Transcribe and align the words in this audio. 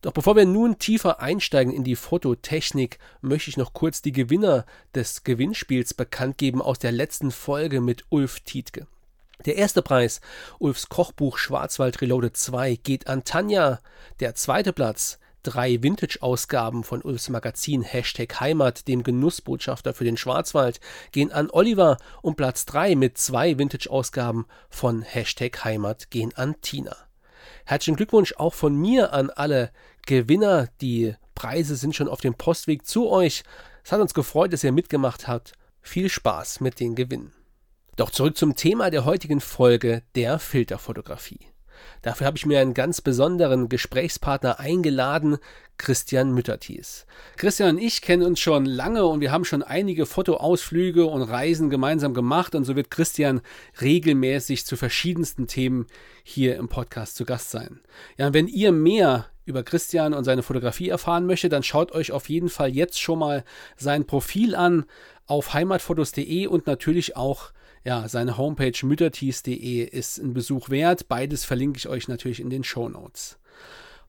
Doch 0.05 0.13
bevor 0.13 0.37
wir 0.37 0.45
nun 0.45 0.79
tiefer 0.79 1.21
einsteigen 1.21 1.73
in 1.73 1.83
die 1.83 1.97
Fototechnik, 1.97 2.99
möchte 3.23 3.49
ich 3.49 3.57
noch 3.57 3.73
kurz 3.73 4.03
die 4.03 4.13
Gewinner 4.13 4.67
des 4.95 5.25
Gewinnspiels 5.25 5.95
bekannt 5.95 6.37
geben 6.37 6.61
aus 6.61 6.79
der 6.79 6.93
letzten 6.93 7.31
Folge 7.31 7.81
mit 7.81 8.05
Ulf 8.11 8.41
Tietke. 8.41 8.87
Der 9.47 9.57
erste 9.57 9.81
Preis, 9.81 10.21
Ulfs 10.59 10.91
Kochbuch 10.91 11.39
Schwarzwald 11.39 12.03
Reloaded 12.03 12.37
2, 12.37 12.77
geht 12.83 13.07
an 13.07 13.25
Tanja. 13.25 13.81
Der 14.21 14.35
zweite 14.35 14.75
Platz, 14.75 15.21
drei 15.43 15.83
Vintage-Ausgaben 15.83 16.85
von 16.85 17.01
Ulfs 17.01 17.31
Magazin 17.31 17.81
Hashtag 17.81 18.41
Heimat, 18.41 18.87
dem 18.89 19.05
Genussbotschafter 19.05 19.95
für 19.95 20.05
den 20.05 20.19
Schwarzwald, 20.19 20.81
gehen 21.13 21.33
an 21.33 21.49
Oliver 21.51 21.97
und 22.21 22.37
Platz 22.37 22.67
drei 22.67 22.95
mit 22.95 23.17
zwei 23.17 23.57
Vintage-Ausgaben 23.57 24.45
von 24.69 25.01
Hashtag 25.01 25.65
Heimat 25.65 26.11
gehen 26.11 26.35
an 26.37 26.57
Tina. 26.61 26.95
Herzlichen 27.67 27.97
Glückwunsch 27.97 28.35
auch 28.37 28.53
von 28.53 28.77
mir 28.77 29.15
an 29.15 29.31
alle 29.31 29.71
Gewinner. 30.07 30.69
Die 30.81 31.15
Preise 31.35 31.77
sind 31.77 31.95
schon 31.95 32.09
auf 32.09 32.21
dem 32.21 32.35
Postweg 32.35 32.87
zu 32.87 33.11
euch. 33.11 33.43
Es 33.83 33.93
hat 33.93 34.01
uns 34.01 34.15
gefreut, 34.15 34.53
dass 34.53 34.65
ihr 34.65 34.73
mitgemacht 34.73 35.29
habt. 35.29 35.53
Viel 35.83 36.09
Spaß 36.09 36.61
mit 36.61 36.81
den 36.81 36.95
Gewinnen. 36.95 37.33
Doch 37.97 38.11
zurück 38.11 38.37
zum 38.37 38.57
Thema 38.57 38.91
der 38.91 39.05
heutigen 39.05 39.41
Folge 39.41 40.03
der 40.15 40.39
Filterfotografie. 40.39 41.41
Dafür 42.03 42.27
habe 42.27 42.37
ich 42.37 42.47
mir 42.47 42.61
einen 42.61 42.75
ganz 42.75 43.01
besonderen 43.01 43.69
Gesprächspartner 43.69 44.61
eingeladen, 44.61 45.39
Christian 45.77 46.33
Mütterties. 46.33 47.07
Christian 47.37 47.77
und 47.77 47.83
ich 47.83 48.01
kennen 48.01 48.23
uns 48.23 48.41
schon 48.41 48.65
lange 48.65 49.05
und 49.07 49.21
wir 49.21 49.33
haben 49.33 49.45
schon 49.45 49.63
einige 49.63 50.07
Fotoausflüge 50.07 51.05
und 51.07 51.23
Reisen 51.23 51.71
gemeinsam 51.71 52.15
gemacht 52.15 52.55
und 52.55 52.65
so 52.65 52.77
wird 52.77 52.91
Christian 52.91 53.41
regelmäßig 53.81 54.67
zu 54.67 54.77
verschiedensten 54.77 55.47
Themen 55.47 55.87
hier 56.23 56.57
im 56.57 56.69
Podcast 56.69 57.17
zu 57.17 57.25
Gast 57.25 57.51
sein. 57.51 57.81
Ja, 58.17 58.33
wenn 58.33 58.49
ihr 58.49 58.73
mehr 58.73 59.27
über 59.45 59.63
Christian 59.63 60.15
und 60.15 60.25
seine 60.25 60.43
Fotografie 60.43 60.89
erfahren 60.89 61.27
möchtet, 61.27 61.53
dann 61.53 61.63
schaut 61.63 61.93
euch 61.93 62.13
auf 62.13 62.29
jeden 62.29 62.49
Fall 62.49 62.71
jetzt 62.71 63.01
schon 63.01 63.19
mal 63.19 63.45
sein 63.77 64.07
Profil 64.07 64.55
an 64.55 64.85
auf 65.27 65.55
heimatfotos.de 65.55 66.47
und 66.47 66.67
natürlich 66.67 67.17
auch 67.17 67.53
ja, 67.85 68.09
seine 68.09 68.39
Homepage 68.39 68.75
mütterties.de 68.83 69.85
ist 69.85 70.19
ein 70.19 70.33
Besuch 70.33 70.71
wert. 70.71 71.07
Beides 71.09 71.45
verlinke 71.45 71.77
ich 71.77 71.89
euch 71.89 72.09
natürlich 72.09 72.41
in 72.41 72.49
den 72.49 72.65
Show 72.65 72.89
Notes. 72.89 73.39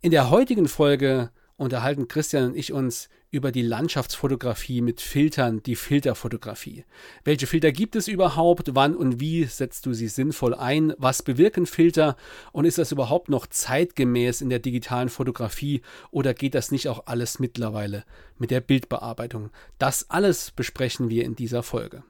In 0.01 0.11
der 0.11 0.29
heutigen 0.29 0.67
Folge 0.67 1.29
unterhalten 1.57 2.07
Christian 2.07 2.45
und 2.45 2.55
ich 2.55 2.71
uns 2.71 3.09
über 3.35 3.51
die 3.51 3.61
Landschaftsfotografie 3.61 4.81
mit 4.81 5.01
Filtern, 5.01 5.61
die 5.61 5.75
Filterfotografie. 5.75 6.85
Welche 7.23 7.47
Filter 7.47 7.71
gibt 7.71 7.95
es 7.95 8.07
überhaupt? 8.07 8.73
Wann 8.73 8.95
und 8.95 9.19
wie 9.19 9.43
setzt 9.43 9.85
du 9.85 9.93
sie 9.93 10.07
sinnvoll 10.07 10.55
ein? 10.55 10.93
Was 10.97 11.21
bewirken 11.21 11.65
Filter? 11.65 12.15
Und 12.53 12.65
ist 12.65 12.77
das 12.77 12.93
überhaupt 12.93 13.29
noch 13.29 13.45
zeitgemäß 13.47 14.41
in 14.41 14.49
der 14.49 14.59
digitalen 14.59 15.09
Fotografie 15.09 15.81
oder 16.11 16.33
geht 16.33 16.55
das 16.55 16.71
nicht 16.71 16.87
auch 16.87 17.03
alles 17.07 17.39
mittlerweile 17.39 18.05
mit 18.37 18.51
der 18.51 18.61
Bildbearbeitung? 18.61 19.49
Das 19.77 20.09
alles 20.09 20.51
besprechen 20.51 21.09
wir 21.09 21.25
in 21.25 21.35
dieser 21.35 21.61
Folge. 21.61 22.03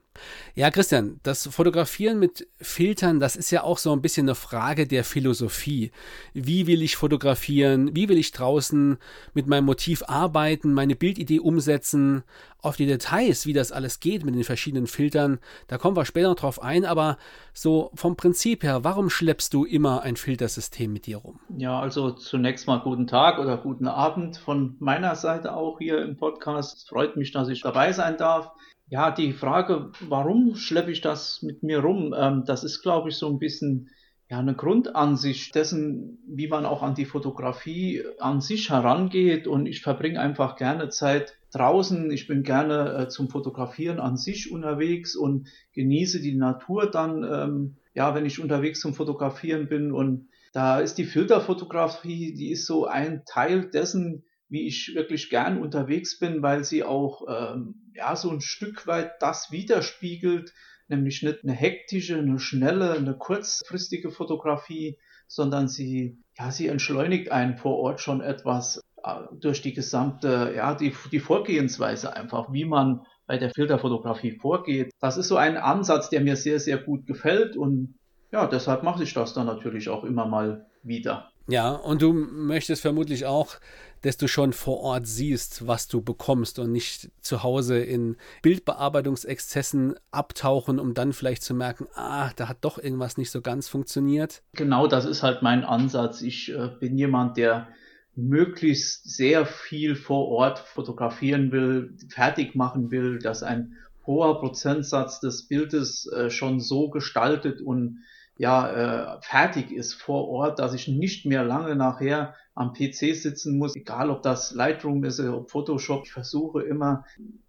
Ja, 0.54 0.72
Christian, 0.72 1.20
das 1.24 1.48
Fotografieren 1.48 2.20
mit 2.20 2.48
Filtern, 2.62 3.20
das 3.20 3.36
ist 3.36 3.52
ja 3.52 3.64
auch 3.64 3.78
so 3.78 3.92
ein 3.92 4.02
bisschen 4.02 4.26
eine 4.28 4.36
Frage 4.36 4.88
der 4.88 5.04
Philosophie. 5.04 5.92
Wie 6.34 6.68
will 6.68 6.82
ich 6.82 6.96
fotografieren? 6.96 7.96
Wie 7.96 8.10
will 8.10 8.18
ich 8.18 8.32
draußen 8.32 8.98
mit 9.34 9.48
meinem 9.48 9.66
Motiv 9.66 10.04
arbeiten, 10.08 10.74
meine 10.74 10.96
Bildidee 10.96 11.40
umsetzen? 11.40 12.24
Auf 12.62 12.78
die 12.78 12.88
Details, 12.88 13.46
wie 13.46 13.54
das 13.54 13.72
alles 13.72 14.00
geht 14.00 14.26
mit 14.26 14.34
den 14.34 14.44
verschiedenen 14.44 14.88
Filtern, 14.88 15.38
da 15.68 15.78
kommen 15.78 15.96
wir 15.96 16.04
später 16.04 16.30
noch 16.30 16.36
drauf 16.36 16.64
ein, 16.64 16.84
aber 16.84 17.20
so 17.54 17.92
vom 17.94 18.16
Prinzip 18.16 18.64
her, 18.64 18.84
warum 18.84 19.12
schleppst 19.12 19.54
du 19.54 19.66
immer 19.66 20.02
ein 20.02 20.16
Filtersystem 20.16 20.92
mit 20.92 21.06
dir 21.06 21.18
rum? 21.18 21.40
Ja, 21.56 21.80
also 21.80 22.10
zunächst 22.12 22.66
mal 22.66 22.80
guten 22.80 23.06
Tag 23.06 23.38
oder 23.38 23.58
guten 23.58 23.88
Abend 23.88 24.38
von 24.38 24.78
meiner 24.80 25.16
Seite 25.16 25.54
auch 25.54 25.78
hier 25.78 26.02
im 26.02 26.18
Podcast. 26.18 26.78
Es 26.78 26.84
freut 26.86 27.18
mich, 27.18 27.32
dass 27.32 27.50
ich 27.50 27.62
dabei 27.62 27.94
sein 27.94 28.18
darf. 28.18 28.52
Ja, 28.88 29.10
die 29.10 29.34
Frage, 29.34 29.92
warum 30.02 30.56
schleppe 30.56 30.92
ich 30.92 31.02
das 31.02 31.42
mit 31.42 31.64
mir 31.64 31.80
rum, 31.80 32.14
ähm, 32.16 32.44
das 32.46 32.64
ist, 32.64 32.84
glaube 32.84 33.10
ich, 33.10 33.16
so 33.16 33.28
ein 33.28 33.40
bisschen 33.40 33.90
ja, 34.30 34.40
eine 34.40 34.56
Grundansicht 34.56 35.54
dessen, 35.56 36.20
wie 36.28 36.48
man 36.48 36.66
auch 36.66 36.84
an 36.84 36.96
die 36.96 37.06
Fotografie 37.06 38.04
an 38.20 38.42
sich 38.42 38.70
herangeht. 38.70 39.48
Und 39.48 39.66
ich 39.66 39.82
verbringe 39.82 40.20
einfach 40.20 40.56
gerne 40.56 40.90
Zeit 40.90 41.36
draußen. 41.52 42.12
Ich 42.12 42.28
bin 42.28 42.44
gerne 42.44 42.94
äh, 42.94 43.08
zum 43.08 43.30
Fotografieren 43.30 44.00
an 44.00 44.18
sich 44.18 44.52
unterwegs 44.52 45.16
und 45.16 45.48
genieße 45.74 46.22
die 46.22 46.36
Natur 46.36 46.90
dann, 46.90 47.24
ähm, 47.24 47.76
ja, 47.94 48.14
wenn 48.14 48.26
ich 48.26 48.40
unterwegs 48.40 48.82
zum 48.82 48.94
Fotografieren 48.94 49.68
bin. 49.68 49.92
Und 49.92 50.28
da 50.54 50.80
ist 50.80 50.98
die 50.98 51.06
Filterfotografie, 51.06 52.34
die 52.34 52.52
ist 52.52 52.66
so 52.66 52.86
ein 52.86 53.24
Teil 53.26 53.70
dessen, 53.70 54.24
wie 54.50 54.68
ich 54.68 54.94
wirklich 54.96 55.30
gern 55.30 55.62
unterwegs 55.62 56.20
bin, 56.20 56.42
weil 56.42 56.64
sie 56.64 56.84
auch 56.84 57.24
ähm, 57.28 57.92
ja 57.94 58.16
so 58.16 58.30
ein 58.30 58.42
Stück 58.42 58.88
weit 58.88 59.14
das 59.20 59.52
widerspiegelt, 59.52 60.54
nämlich 60.88 61.24
nicht 61.24 61.44
eine 61.44 61.54
hektische, 61.54 62.18
eine 62.18 62.40
schnelle, 62.40 62.94
eine 62.94 63.16
kurzfristige 63.18 64.12
Fotografie, 64.12 65.00
sondern 65.28 65.68
sie 65.68 66.24
ja 66.38 66.52
sie 66.52 66.68
entschleunigt 66.68 67.32
einen 67.32 67.58
vor 67.58 67.78
Ort 67.78 68.02
schon 68.02 68.22
etwas 68.22 68.82
äh, 69.04 69.16
durch 69.40 69.62
die 69.62 69.74
gesamte 69.74 70.54
ja 70.56 70.76
die 70.76 70.94
die 71.12 71.20
Vorgehensweise 71.20 72.16
einfach, 72.16 72.52
wie 72.52 72.66
man 72.66 73.02
bei 73.28 73.38
der 73.40 73.50
Filterfotografie 73.50 74.38
vorgeht. 74.40 74.92
Das 75.00 75.18
ist 75.18 75.30
so 75.30 75.38
ein 75.38 75.58
Ansatz, 75.58 76.10
der 76.10 76.22
mir 76.22 76.36
sehr 76.36 76.60
sehr 76.60 76.78
gut 76.78 77.08
gefällt 77.08 77.58
und 77.58 77.96
ja, 78.32 78.48
deshalb 78.48 78.84
mache 78.84 79.04
ich 79.04 79.14
das 79.14 79.34
dann 79.34 79.48
natürlich 79.48 79.90
auch 79.90 80.04
immer 80.04 80.26
mal 80.26 80.66
wieder. 80.84 81.32
Ja, 81.48 81.72
und 81.72 82.02
du 82.02 82.14
möchtest 82.14 82.82
vermutlich 82.82 83.26
auch, 83.26 83.58
dass 84.02 84.18
du 84.18 84.28
schon 84.28 84.54
vor 84.54 84.82
Ort 84.82 85.08
siehst, 85.08 85.68
was 85.68 85.88
du 85.88 86.02
bekommst 86.02 86.60
und 86.60 86.72
nicht 86.72 87.10
zu 87.22 87.44
Hause 87.44 87.80
in 87.80 88.18
Bildbearbeitungsexzessen 88.44 89.96
abtauchen, 90.12 90.80
um 90.80 90.94
dann 90.94 91.12
vielleicht 91.12 91.44
zu 91.44 91.54
merken, 91.54 91.88
ah, 91.96 92.30
da 92.36 92.48
hat 92.48 92.58
doch 92.62 92.78
irgendwas 92.78 93.18
nicht 93.18 93.32
so 93.32 93.42
ganz 93.42 93.68
funktioniert. 93.68 94.44
Genau, 94.54 94.88
das 94.88 95.06
ist 95.06 95.24
halt 95.24 95.42
mein 95.42 95.64
Ansatz. 95.64 96.22
Ich 96.22 96.52
äh, 96.52 96.70
bin 96.80 96.98
jemand, 96.98 97.38
der 97.38 97.68
möglichst 98.16 99.10
sehr 99.10 99.46
viel 99.46 99.96
vor 99.96 100.28
Ort 100.30 100.60
fotografieren 100.60 101.52
will, 101.52 101.96
fertig 102.10 102.56
machen 102.56 102.92
will, 102.92 103.20
dass 103.20 103.44
ein 103.44 103.76
hoher 104.06 104.40
Prozentsatz 104.40 105.20
des 105.20 105.48
Bildes 105.48 106.08
äh, 106.12 106.30
schon 106.30 106.60
so 106.60 106.90
gestaltet 106.90 107.62
und 107.62 108.04
ja, 108.38 109.16
äh, 109.16 109.22
fertig 109.22 109.72
ist 109.72 109.94
vor 109.94 110.28
Ort, 110.28 110.60
dass 110.60 110.74
ich 110.74 110.88
nicht 110.88 111.26
mehr 111.26 111.44
lange 111.44 111.76
nachher 111.76 112.36
am 112.54 112.74
PC 112.74 113.16
sitzen 113.16 113.58
muss, 113.58 113.76
egal 113.76 114.10
ob 114.10 114.22
das 114.24 114.54
Lightroom 114.54 115.04
ist 115.04 115.20
oder 115.20 115.46
Photoshop. 115.46 116.06
Ich 116.06 116.12
versuche 116.12 116.64
immer 116.64 117.06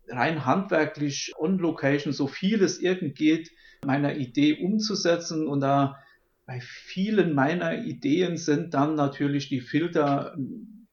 rein 0.08 0.44
handwerklich 0.44 1.32
on 1.38 1.58
Location, 1.58 2.12
so 2.12 2.26
viel 2.26 2.62
es 2.62 2.78
irgend 2.78 3.16
geht, 3.16 3.50
meiner 3.84 4.16
Idee 4.16 4.58
umzusetzen 4.62 5.46
und 5.48 5.60
da 5.60 5.96
bei 6.46 6.60
vielen 6.60 7.34
meiner 7.34 7.84
Ideen 7.84 8.36
sind 8.36 8.72
dann 8.72 8.94
natürlich 8.94 9.48
die 9.48 9.60
Filter 9.60 10.36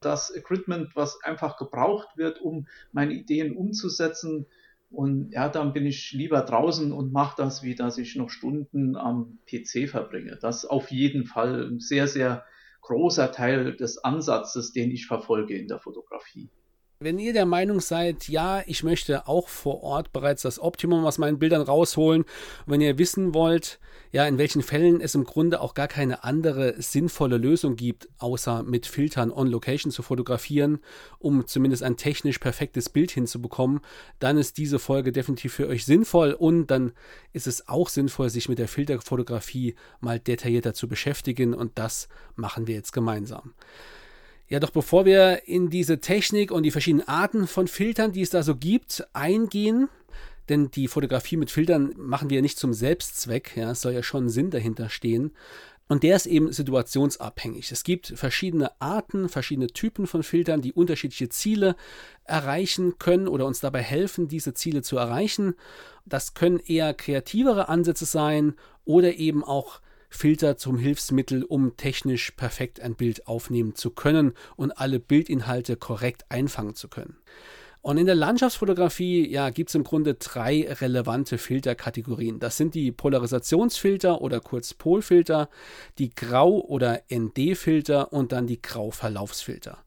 das 0.01 0.35
Equipment, 0.35 0.95
was 0.95 1.23
einfach 1.23 1.57
gebraucht 1.57 2.17
wird, 2.17 2.41
um 2.41 2.67
meine 2.91 3.13
Ideen 3.13 3.55
umzusetzen. 3.55 4.47
Und 4.93 5.31
ja, 5.31 5.49
dann 5.49 5.73
bin 5.73 5.87
ich 5.87 6.11
lieber 6.11 6.41
draußen 6.41 6.91
und 6.91 7.11
mache 7.11 7.35
das, 7.35 7.63
wie 7.63 7.73
dass 7.73 7.97
ich 7.97 8.15
noch 8.15 8.29
Stunden 8.29 8.95
am 8.95 9.39
PC 9.47 9.89
verbringe. 9.89 10.37
Das 10.39 10.65
auf 10.65 10.91
jeden 10.91 11.25
Fall 11.25 11.67
ein 11.67 11.79
sehr, 11.79 12.07
sehr 12.07 12.45
großer 12.81 13.31
Teil 13.31 13.75
des 13.75 14.03
Ansatzes, 14.03 14.71
den 14.71 14.91
ich 14.91 15.07
verfolge 15.07 15.57
in 15.57 15.67
der 15.67 15.79
Fotografie. 15.79 16.51
Wenn 17.03 17.19
ihr 17.19 17.33
der 17.33 17.45
Meinung 17.45 17.81
seid, 17.81 18.29
ja, 18.29 18.63
ich 18.65 18.81
möchte 18.81 19.27
auch 19.27 19.49
vor 19.49 19.83
Ort 19.83 20.13
bereits 20.13 20.43
das 20.43 20.57
Optimum 20.57 21.05
aus 21.05 21.17
meinen 21.17 21.37
Bildern 21.37 21.61
rausholen, 21.61 22.21
und 22.21 22.27
wenn 22.65 22.79
ihr 22.79 22.97
wissen 22.97 23.33
wollt, 23.33 23.81
ja, 24.13 24.25
in 24.25 24.37
welchen 24.37 24.61
Fällen 24.61 25.01
es 25.01 25.13
im 25.13 25.25
Grunde 25.25 25.59
auch 25.59 25.73
gar 25.73 25.89
keine 25.89 26.23
andere 26.23 26.81
sinnvolle 26.81 27.35
Lösung 27.35 27.75
gibt, 27.75 28.07
außer 28.19 28.63
mit 28.63 28.85
Filtern 28.85 29.31
on 29.31 29.47
Location 29.47 29.91
zu 29.91 30.01
fotografieren, 30.01 30.79
um 31.19 31.45
zumindest 31.45 31.83
ein 31.83 31.97
technisch 31.97 32.37
perfektes 32.37 32.87
Bild 32.87 33.11
hinzubekommen, 33.11 33.81
dann 34.19 34.37
ist 34.37 34.57
diese 34.57 34.79
Folge 34.79 35.11
definitiv 35.11 35.55
für 35.55 35.67
euch 35.67 35.83
sinnvoll 35.83 36.31
und 36.31 36.67
dann 36.67 36.93
ist 37.33 37.47
es 37.47 37.67
auch 37.67 37.89
sinnvoll, 37.89 38.29
sich 38.29 38.47
mit 38.47 38.59
der 38.59 38.69
Filterfotografie 38.69 39.75
mal 39.99 40.21
detaillierter 40.21 40.73
zu 40.73 40.87
beschäftigen 40.87 41.53
und 41.53 41.77
das 41.77 42.07
machen 42.37 42.65
wir 42.65 42.75
jetzt 42.75 42.93
gemeinsam. 42.93 43.53
Ja, 44.47 44.59
doch 44.59 44.71
bevor 44.71 45.05
wir 45.05 45.47
in 45.47 45.69
diese 45.69 45.99
Technik 45.99 46.51
und 46.51 46.63
die 46.63 46.71
verschiedenen 46.71 47.07
Arten 47.07 47.47
von 47.47 47.67
Filtern, 47.67 48.11
die 48.11 48.21
es 48.21 48.29
da 48.29 48.43
so 48.43 48.55
gibt, 48.55 49.07
eingehen, 49.13 49.89
denn 50.49 50.69
die 50.69 50.87
Fotografie 50.87 51.37
mit 51.37 51.49
Filtern 51.49 51.93
machen 51.97 52.29
wir 52.29 52.41
nicht 52.41 52.59
zum 52.59 52.73
Selbstzweck, 52.73 53.55
ja, 53.55 53.71
es 53.71 53.81
soll 53.81 53.93
ja 53.93 54.03
schon 54.03 54.29
Sinn 54.29 54.51
dahinter 54.51 54.89
stehen. 54.89 55.31
Und 55.87 56.03
der 56.03 56.15
ist 56.15 56.25
eben 56.25 56.51
situationsabhängig. 56.51 57.71
Es 57.71 57.83
gibt 57.83 58.07
verschiedene 58.15 58.71
Arten, 58.81 59.27
verschiedene 59.27 59.67
Typen 59.67 60.07
von 60.07 60.23
Filtern, 60.23 60.61
die 60.61 60.73
unterschiedliche 60.73 61.29
Ziele 61.29 61.75
erreichen 62.23 62.97
können 62.99 63.27
oder 63.27 63.45
uns 63.45 63.59
dabei 63.59 63.81
helfen, 63.81 64.27
diese 64.27 64.53
Ziele 64.53 64.81
zu 64.81 64.97
erreichen. 64.97 65.55
Das 66.05 66.33
können 66.33 66.59
eher 66.59 66.93
kreativere 66.93 67.67
Ansätze 67.67 68.05
sein 68.05 68.55
oder 68.85 69.15
eben 69.15 69.43
auch 69.43 69.81
Filter 70.13 70.57
zum 70.57 70.77
Hilfsmittel, 70.77 71.43
um 71.43 71.75
technisch 71.75 72.31
perfekt 72.31 72.79
ein 72.79 72.95
Bild 72.95 73.27
aufnehmen 73.27 73.73
zu 73.73 73.89
können 73.89 74.33
und 74.55 74.71
alle 74.71 74.99
Bildinhalte 74.99 75.75
korrekt 75.75 76.25
einfangen 76.29 76.75
zu 76.75 76.87
können. 76.87 77.17
Und 77.81 77.97
in 77.97 78.05
der 78.05 78.15
Landschaftsfotografie 78.15 79.29
ja, 79.29 79.49
gibt 79.49 79.69
es 79.69 79.75
im 79.75 79.83
Grunde 79.83 80.13
drei 80.13 80.67
relevante 80.69 81.37
Filterkategorien. 81.37 82.39
Das 82.39 82.55
sind 82.55 82.75
die 82.75 82.93
Polarisationsfilter 82.93 84.21
oder 84.21 84.39
kurz 84.39 84.73
Polfilter, 84.73 85.49
die 85.97 86.11
Grau- 86.11 86.61
oder 86.61 87.01
ND-Filter 87.11 88.13
und 88.13 88.31
dann 88.31 88.47
die 88.47 88.61
Grauverlaufsfilter. 88.61 89.79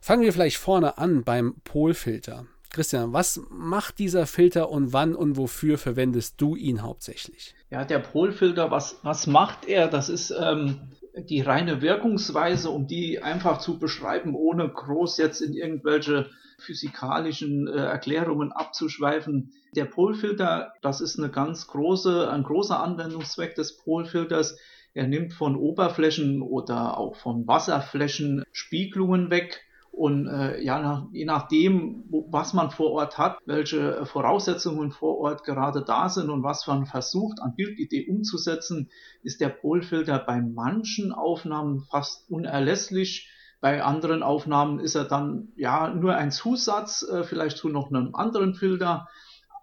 Fangen 0.00 0.22
wir 0.22 0.32
vielleicht 0.32 0.56
vorne 0.56 0.98
an 0.98 1.22
beim 1.22 1.56
Polfilter. 1.62 2.46
Christian, 2.70 3.12
was 3.12 3.40
macht 3.50 3.98
dieser 3.98 4.26
Filter 4.26 4.70
und 4.70 4.92
wann 4.92 5.14
und 5.14 5.36
wofür 5.36 5.78
verwendest 5.78 6.40
du 6.40 6.54
ihn 6.54 6.82
hauptsächlich? 6.82 7.54
Ja, 7.70 7.84
der 7.84 7.98
Polfilter, 7.98 8.70
was, 8.70 8.98
was 9.02 9.26
macht 9.26 9.66
er? 9.66 9.88
Das 9.88 10.08
ist 10.08 10.30
ähm, 10.30 10.92
die 11.16 11.40
reine 11.40 11.80
Wirkungsweise, 11.82 12.70
um 12.70 12.86
die 12.86 13.22
einfach 13.22 13.58
zu 13.58 13.78
beschreiben, 13.78 14.34
ohne 14.34 14.68
groß 14.68 15.18
jetzt 15.18 15.40
in 15.40 15.54
irgendwelche 15.54 16.30
physikalischen 16.58 17.68
äh, 17.68 17.76
Erklärungen 17.76 18.52
abzuschweifen. 18.52 19.52
Der 19.74 19.84
Polfilter, 19.84 20.72
das 20.82 21.00
ist 21.00 21.18
eine 21.18 21.30
ganz 21.30 21.66
große, 21.68 22.30
ein 22.30 22.42
großer 22.42 22.82
Anwendungszweck 22.82 23.54
des 23.54 23.78
Polfilters. 23.78 24.58
Er 24.94 25.06
nimmt 25.06 25.32
von 25.32 25.56
Oberflächen 25.56 26.42
oder 26.42 26.98
auch 26.98 27.16
von 27.16 27.46
Wasserflächen 27.46 28.44
Spiegelungen 28.52 29.30
weg 29.30 29.62
und 29.92 30.28
äh, 30.28 30.62
ja, 30.62 30.80
nach, 30.80 31.06
je 31.12 31.24
nachdem, 31.24 32.04
wo, 32.08 32.26
was 32.30 32.54
man 32.54 32.70
vor 32.70 32.92
Ort 32.92 33.18
hat, 33.18 33.38
welche 33.46 33.96
äh, 33.96 34.06
Voraussetzungen 34.06 34.92
vor 34.92 35.18
Ort 35.18 35.44
gerade 35.44 35.82
da 35.82 36.08
sind 36.08 36.30
und 36.30 36.42
was 36.42 36.66
man 36.66 36.86
versucht 36.86 37.40
an 37.42 37.56
Bildidee 37.56 38.06
umzusetzen, 38.08 38.90
ist 39.22 39.40
der 39.40 39.48
Polfilter 39.48 40.18
bei 40.18 40.40
manchen 40.40 41.12
Aufnahmen 41.12 41.80
fast 41.90 42.30
unerlässlich. 42.30 43.28
Bei 43.60 43.82
anderen 43.82 44.22
Aufnahmen 44.22 44.78
ist 44.78 44.94
er 44.94 45.04
dann 45.04 45.48
ja 45.56 45.92
nur 45.92 46.14
ein 46.14 46.30
Zusatz, 46.30 47.02
äh, 47.02 47.24
vielleicht 47.24 47.56
zu 47.56 47.68
noch 47.68 47.90
einem 47.90 48.14
anderen 48.14 48.54
Filter. 48.54 49.08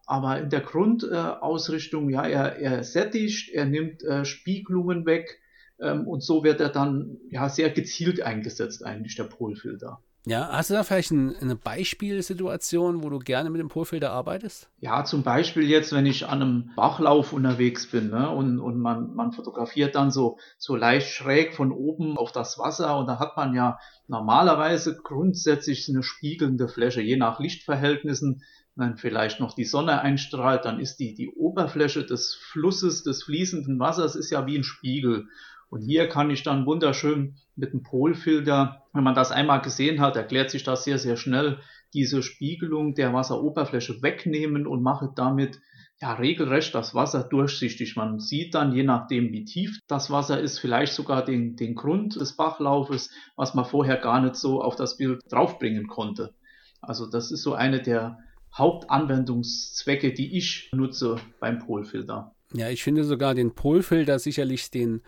Aber 0.05 0.39
in 0.39 0.49
der 0.49 0.61
Grundausrichtung, 0.61 2.09
äh, 2.09 2.13
ja, 2.13 2.25
er, 2.25 2.57
er 2.57 2.83
sättigt, 2.83 3.49
er 3.53 3.65
nimmt 3.65 4.03
äh, 4.03 4.25
Spiegelungen 4.25 5.05
weg 5.05 5.39
ähm, 5.79 6.07
und 6.07 6.23
so 6.23 6.43
wird 6.43 6.59
er 6.61 6.69
dann 6.69 7.17
ja 7.29 7.49
sehr 7.49 7.69
gezielt 7.69 8.21
eingesetzt, 8.21 8.85
eigentlich 8.85 9.15
der 9.15 9.23
Polfilter. 9.23 10.01
Ja, 10.27 10.49
hast 10.51 10.71
du 10.71 10.73
da 10.73 10.83
vielleicht 10.83 11.11
ein, 11.11 11.35
eine 11.35 11.55
Beispielsituation, 11.55 13.03
wo 13.03 13.09
du 13.09 13.19
gerne 13.19 13.51
mit 13.51 13.61
dem 13.61 13.69
Polfilter 13.69 14.11
arbeitest? 14.11 14.69
Ja, 14.79 15.03
zum 15.05 15.21
Beispiel 15.21 15.69
jetzt, 15.69 15.93
wenn 15.93 16.07
ich 16.07 16.27
an 16.27 16.41
einem 16.41 16.71
Bachlauf 16.75 17.31
unterwegs 17.31 17.91
bin 17.91 18.09
ne, 18.09 18.29
und, 18.31 18.59
und 18.59 18.79
man, 18.79 19.13
man 19.13 19.31
fotografiert 19.33 19.93
dann 19.93 20.09
so, 20.09 20.39
so 20.57 20.75
leicht 20.75 21.09
schräg 21.09 21.53
von 21.53 21.71
oben 21.71 22.17
auf 22.17 22.31
das 22.31 22.57
Wasser 22.57 22.97
und 22.97 23.05
da 23.07 23.19
hat 23.19 23.37
man 23.37 23.53
ja 23.53 23.77
normalerweise 24.07 24.97
grundsätzlich 24.97 25.87
eine 25.89 26.01
spiegelnde 26.01 26.67
Fläche, 26.67 27.01
je 27.01 27.17
nach 27.17 27.39
Lichtverhältnissen. 27.39 28.41
Wenn 28.77 28.97
vielleicht 28.97 29.39
noch 29.39 29.53
die 29.53 29.63
Sonne 29.63 30.01
einstrahlt, 30.01 30.65
dann 30.65 30.81
ist 30.81 30.97
die, 30.97 31.13
die 31.13 31.29
Oberfläche 31.29 32.03
des 32.03 32.33
Flusses, 32.33 33.03
des 33.03 33.23
fließenden 33.23 33.79
Wassers 33.79 34.15
ist 34.15 34.31
ja 34.31 34.45
wie 34.47 34.57
ein 34.57 34.65
Spiegel. 34.65 35.27
Und 35.69 35.81
hier 35.81 36.07
kann 36.07 36.29
ich 36.29 36.43
dann 36.43 36.65
wunderschön 36.65 37.35
mit 37.55 37.73
dem 37.73 37.83
Polfilter, 37.83 38.83
wenn 38.93 39.03
man 39.03 39.15
das 39.15 39.31
einmal 39.31 39.61
gesehen 39.61 39.99
hat, 39.99 40.15
erklärt 40.15 40.49
sich 40.49 40.63
das 40.63 40.83
sehr, 40.83 40.99
sehr 40.99 41.17
schnell, 41.17 41.59
diese 41.93 42.21
Spiegelung 42.21 42.93
der 42.93 43.13
Wasseroberfläche 43.13 44.01
wegnehmen 44.01 44.67
und 44.67 44.83
mache 44.83 45.11
damit 45.15 45.59
ja 46.01 46.13
regelrecht 46.13 46.75
das 46.75 46.93
Wasser 46.93 47.23
durchsichtig. 47.23 47.95
Man 47.95 48.19
sieht 48.19 48.53
dann, 48.53 48.73
je 48.73 48.83
nachdem 48.83 49.31
wie 49.31 49.45
tief 49.45 49.79
das 49.87 50.11
Wasser 50.11 50.39
ist, 50.39 50.59
vielleicht 50.59 50.93
sogar 50.93 51.23
den, 51.23 51.55
den 51.55 51.75
Grund 51.75 52.19
des 52.19 52.35
Bachlaufes, 52.35 53.11
was 53.35 53.53
man 53.53 53.65
vorher 53.65 53.97
gar 53.97 54.21
nicht 54.21 54.35
so 54.35 54.61
auf 54.61 54.75
das 54.75 54.97
Bild 54.97 55.21
draufbringen 55.29 55.87
konnte. 55.87 56.33
Also 56.81 57.09
das 57.09 57.31
ist 57.31 57.43
so 57.43 57.53
eine 57.53 57.81
der 57.81 58.19
Hauptanwendungszwecke, 58.53 60.13
die 60.13 60.37
ich 60.37 60.69
nutze 60.73 61.17
beim 61.39 61.59
Polfilter. 61.59 62.33
Ja, 62.53 62.69
ich 62.69 62.83
finde 62.83 63.03
sogar 63.03 63.33
den 63.33 63.55
Polfilter 63.55 64.19
sicherlich 64.19 64.69
den 64.71 65.01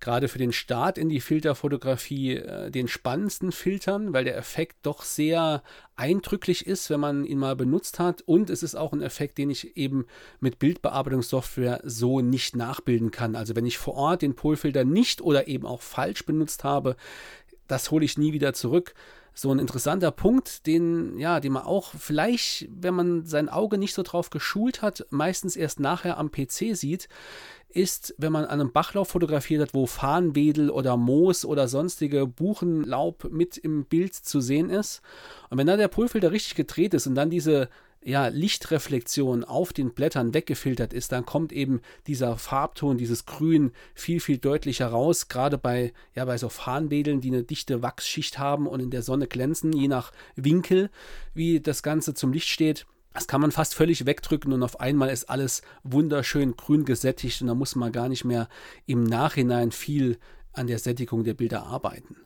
gerade 0.00 0.28
für 0.28 0.38
den 0.38 0.52
Start 0.52 0.98
in 0.98 1.08
die 1.08 1.20
Filterfotografie 1.20 2.36
äh, 2.36 2.70
den 2.70 2.88
spannendsten 2.88 3.52
Filtern, 3.52 4.12
weil 4.12 4.24
der 4.24 4.36
Effekt 4.36 4.78
doch 4.82 5.02
sehr 5.02 5.62
eindrücklich 5.96 6.66
ist, 6.66 6.90
wenn 6.90 7.00
man 7.00 7.24
ihn 7.24 7.38
mal 7.38 7.56
benutzt 7.56 7.98
hat. 7.98 8.22
Und 8.22 8.50
es 8.50 8.62
ist 8.62 8.74
auch 8.74 8.92
ein 8.92 9.02
Effekt, 9.02 9.38
den 9.38 9.50
ich 9.50 9.76
eben 9.76 10.06
mit 10.40 10.58
Bildbearbeitungssoftware 10.58 11.80
so 11.84 12.20
nicht 12.20 12.56
nachbilden 12.56 13.10
kann. 13.10 13.36
Also 13.36 13.54
wenn 13.56 13.66
ich 13.66 13.78
vor 13.78 13.94
Ort 13.94 14.22
den 14.22 14.34
Polfilter 14.34 14.84
nicht 14.84 15.20
oder 15.20 15.48
eben 15.48 15.66
auch 15.66 15.82
falsch 15.82 16.24
benutzt 16.24 16.64
habe, 16.64 16.96
das 17.66 17.90
hole 17.90 18.04
ich 18.04 18.18
nie 18.18 18.32
wieder 18.32 18.52
zurück 18.52 18.94
so 19.40 19.50
ein 19.52 19.58
interessanter 19.58 20.10
Punkt, 20.10 20.66
den, 20.66 21.18
ja, 21.18 21.40
den 21.40 21.52
man 21.52 21.62
auch 21.62 21.92
vielleicht, 21.98 22.68
wenn 22.70 22.94
man 22.94 23.24
sein 23.24 23.48
Auge 23.48 23.78
nicht 23.78 23.94
so 23.94 24.02
drauf 24.02 24.30
geschult 24.30 24.82
hat, 24.82 25.06
meistens 25.10 25.56
erst 25.56 25.80
nachher 25.80 26.18
am 26.18 26.30
PC 26.30 26.76
sieht, 26.76 27.08
ist, 27.68 28.14
wenn 28.18 28.32
man 28.32 28.44
an 28.44 28.60
einem 28.60 28.72
Bachlauf 28.72 29.08
fotografiert 29.08 29.62
hat, 29.62 29.74
wo 29.74 29.86
Farnwedel 29.86 30.70
oder 30.70 30.96
Moos 30.96 31.44
oder 31.44 31.68
sonstige 31.68 32.26
Buchenlaub 32.26 33.30
mit 33.30 33.56
im 33.56 33.84
Bild 33.84 34.14
zu 34.14 34.40
sehen 34.40 34.70
ist. 34.70 35.02
Und 35.48 35.58
wenn 35.58 35.66
da 35.66 35.76
der 35.76 35.88
Polfilter 35.88 36.32
richtig 36.32 36.56
gedreht 36.56 36.94
ist 36.94 37.06
und 37.06 37.14
dann 37.14 37.30
diese 37.30 37.68
ja, 38.02 38.28
Lichtreflexion 38.28 39.44
auf 39.44 39.72
den 39.72 39.92
Blättern 39.92 40.32
weggefiltert 40.32 40.94
ist, 40.94 41.12
dann 41.12 41.26
kommt 41.26 41.52
eben 41.52 41.80
dieser 42.06 42.38
Farbton, 42.38 42.96
dieses 42.96 43.26
Grün 43.26 43.72
viel, 43.94 44.20
viel 44.20 44.38
deutlicher 44.38 44.88
raus. 44.88 45.28
Gerade 45.28 45.58
bei, 45.58 45.92
ja, 46.14 46.24
bei 46.24 46.38
so 46.38 46.48
Farnwedeln, 46.48 47.20
die 47.20 47.28
eine 47.28 47.42
dichte 47.42 47.82
Wachsschicht 47.82 48.38
haben 48.38 48.66
und 48.66 48.80
in 48.80 48.90
der 48.90 49.02
Sonne 49.02 49.26
glänzen, 49.26 49.72
je 49.72 49.88
nach 49.88 50.12
Winkel, 50.34 50.90
wie 51.34 51.60
das 51.60 51.82
Ganze 51.82 52.14
zum 52.14 52.32
Licht 52.32 52.48
steht. 52.48 52.86
Das 53.12 53.26
kann 53.26 53.40
man 53.40 53.52
fast 53.52 53.74
völlig 53.74 54.06
wegdrücken 54.06 54.52
und 54.52 54.62
auf 54.62 54.80
einmal 54.80 55.10
ist 55.10 55.28
alles 55.28 55.62
wunderschön 55.82 56.56
grün 56.56 56.84
gesättigt 56.84 57.42
und 57.42 57.48
da 57.48 57.54
muss 57.54 57.74
man 57.74 57.92
gar 57.92 58.08
nicht 58.08 58.24
mehr 58.24 58.48
im 58.86 59.02
Nachhinein 59.02 59.72
viel 59.72 60.18
an 60.52 60.68
der 60.68 60.78
Sättigung 60.78 61.24
der 61.24 61.34
Bilder 61.34 61.64
arbeiten. 61.64 62.16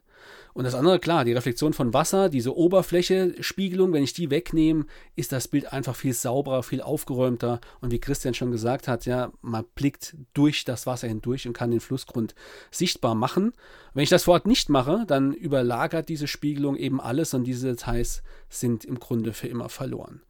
Und 0.55 0.63
das 0.63 0.77
andere, 0.77 1.01
klar, 1.01 1.25
die 1.25 1.33
Reflexion 1.33 1.73
von 1.73 1.93
Wasser, 1.93 2.29
diese 2.29 2.57
Oberfläche, 2.57 3.35
Spiegelung, 3.41 3.93
wenn 3.93 4.05
ich 4.05 4.13
die 4.13 4.31
wegnehme, 4.31 4.87
ist 5.17 5.33
das 5.33 5.49
Bild 5.49 5.73
einfach 5.73 5.97
viel 5.97 6.13
sauberer, 6.13 6.63
viel 6.63 6.81
aufgeräumter. 6.81 7.61
Und 7.81 7.91
wie 7.91 7.99
Christian 7.99 8.35
schon 8.35 8.53
gesagt 8.53 8.87
hat, 8.87 9.05
ja, 9.05 9.33
man 9.43 9.65
blickt 9.75 10.17
durch 10.33 10.65
das 10.65 10.87
Wasser 10.87 11.09
hindurch 11.09 11.49
und 11.49 11.55
kann 11.55 11.73
den 11.73 11.81
Flussgrund 11.81 12.37
sichtbar 12.71 13.17
machen. 13.17 13.53
Wenn 13.95 14.05
ich 14.05 14.11
das 14.11 14.25
vor 14.25 14.35
Ort 14.35 14.47
nicht 14.47 14.69
mache, 14.69 15.05
dann 15.09 15.33
überlagert 15.33 16.09
diese 16.09 16.29
Spiegelung 16.29 16.77
eben 16.77 17.01
alles 17.01 17.35
und 17.35 17.43
diese 17.45 17.71
Details 17.71 18.23
sind 18.49 18.85
im 18.85 19.01
Grunde 19.01 19.33
für 19.33 19.49
immer 19.49 19.69
verloren. 19.69 20.23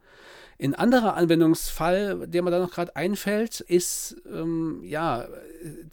Ein 0.57 0.73
anderer 0.73 1.15
Anwendungsfall, 1.15 2.27
der 2.27 2.41
mir 2.41 2.49
da 2.49 2.59
noch 2.59 2.71
gerade 2.71 2.95
einfällt, 2.95 3.59
ist, 3.59 4.15
ähm, 4.31 4.81
ja, 4.83 5.27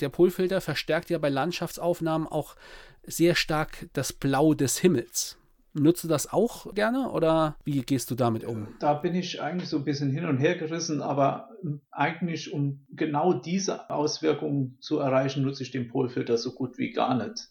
der 0.00 0.08
Polfilter 0.08 0.60
verstärkt 0.60 1.10
ja 1.10 1.18
bei 1.18 1.28
Landschaftsaufnahmen 1.30 2.28
auch 2.28 2.54
sehr 3.06 3.34
stark 3.34 3.88
das 3.92 4.12
Blau 4.12 4.54
des 4.54 4.78
Himmels. 4.78 5.38
Nutzt 5.74 6.04
du 6.04 6.08
das 6.08 6.30
auch 6.30 6.74
gerne 6.74 7.10
oder 7.10 7.56
wie 7.64 7.80
gehst 7.80 8.10
du 8.10 8.14
damit 8.14 8.44
um? 8.44 8.68
Da 8.78 8.92
bin 8.92 9.14
ich 9.14 9.40
eigentlich 9.40 9.70
so 9.70 9.78
ein 9.78 9.84
bisschen 9.84 10.10
hin 10.10 10.26
und 10.26 10.36
her 10.36 10.56
gerissen, 10.56 11.00
aber 11.00 11.48
eigentlich, 11.90 12.52
um 12.52 12.84
genau 12.90 13.32
diese 13.32 13.88
Auswirkungen 13.88 14.76
zu 14.80 14.98
erreichen, 14.98 15.42
nutze 15.42 15.62
ich 15.62 15.70
den 15.70 15.88
Polfilter 15.88 16.36
so 16.36 16.52
gut 16.52 16.76
wie 16.76 16.90
gar 16.90 17.16
nicht. 17.16 17.48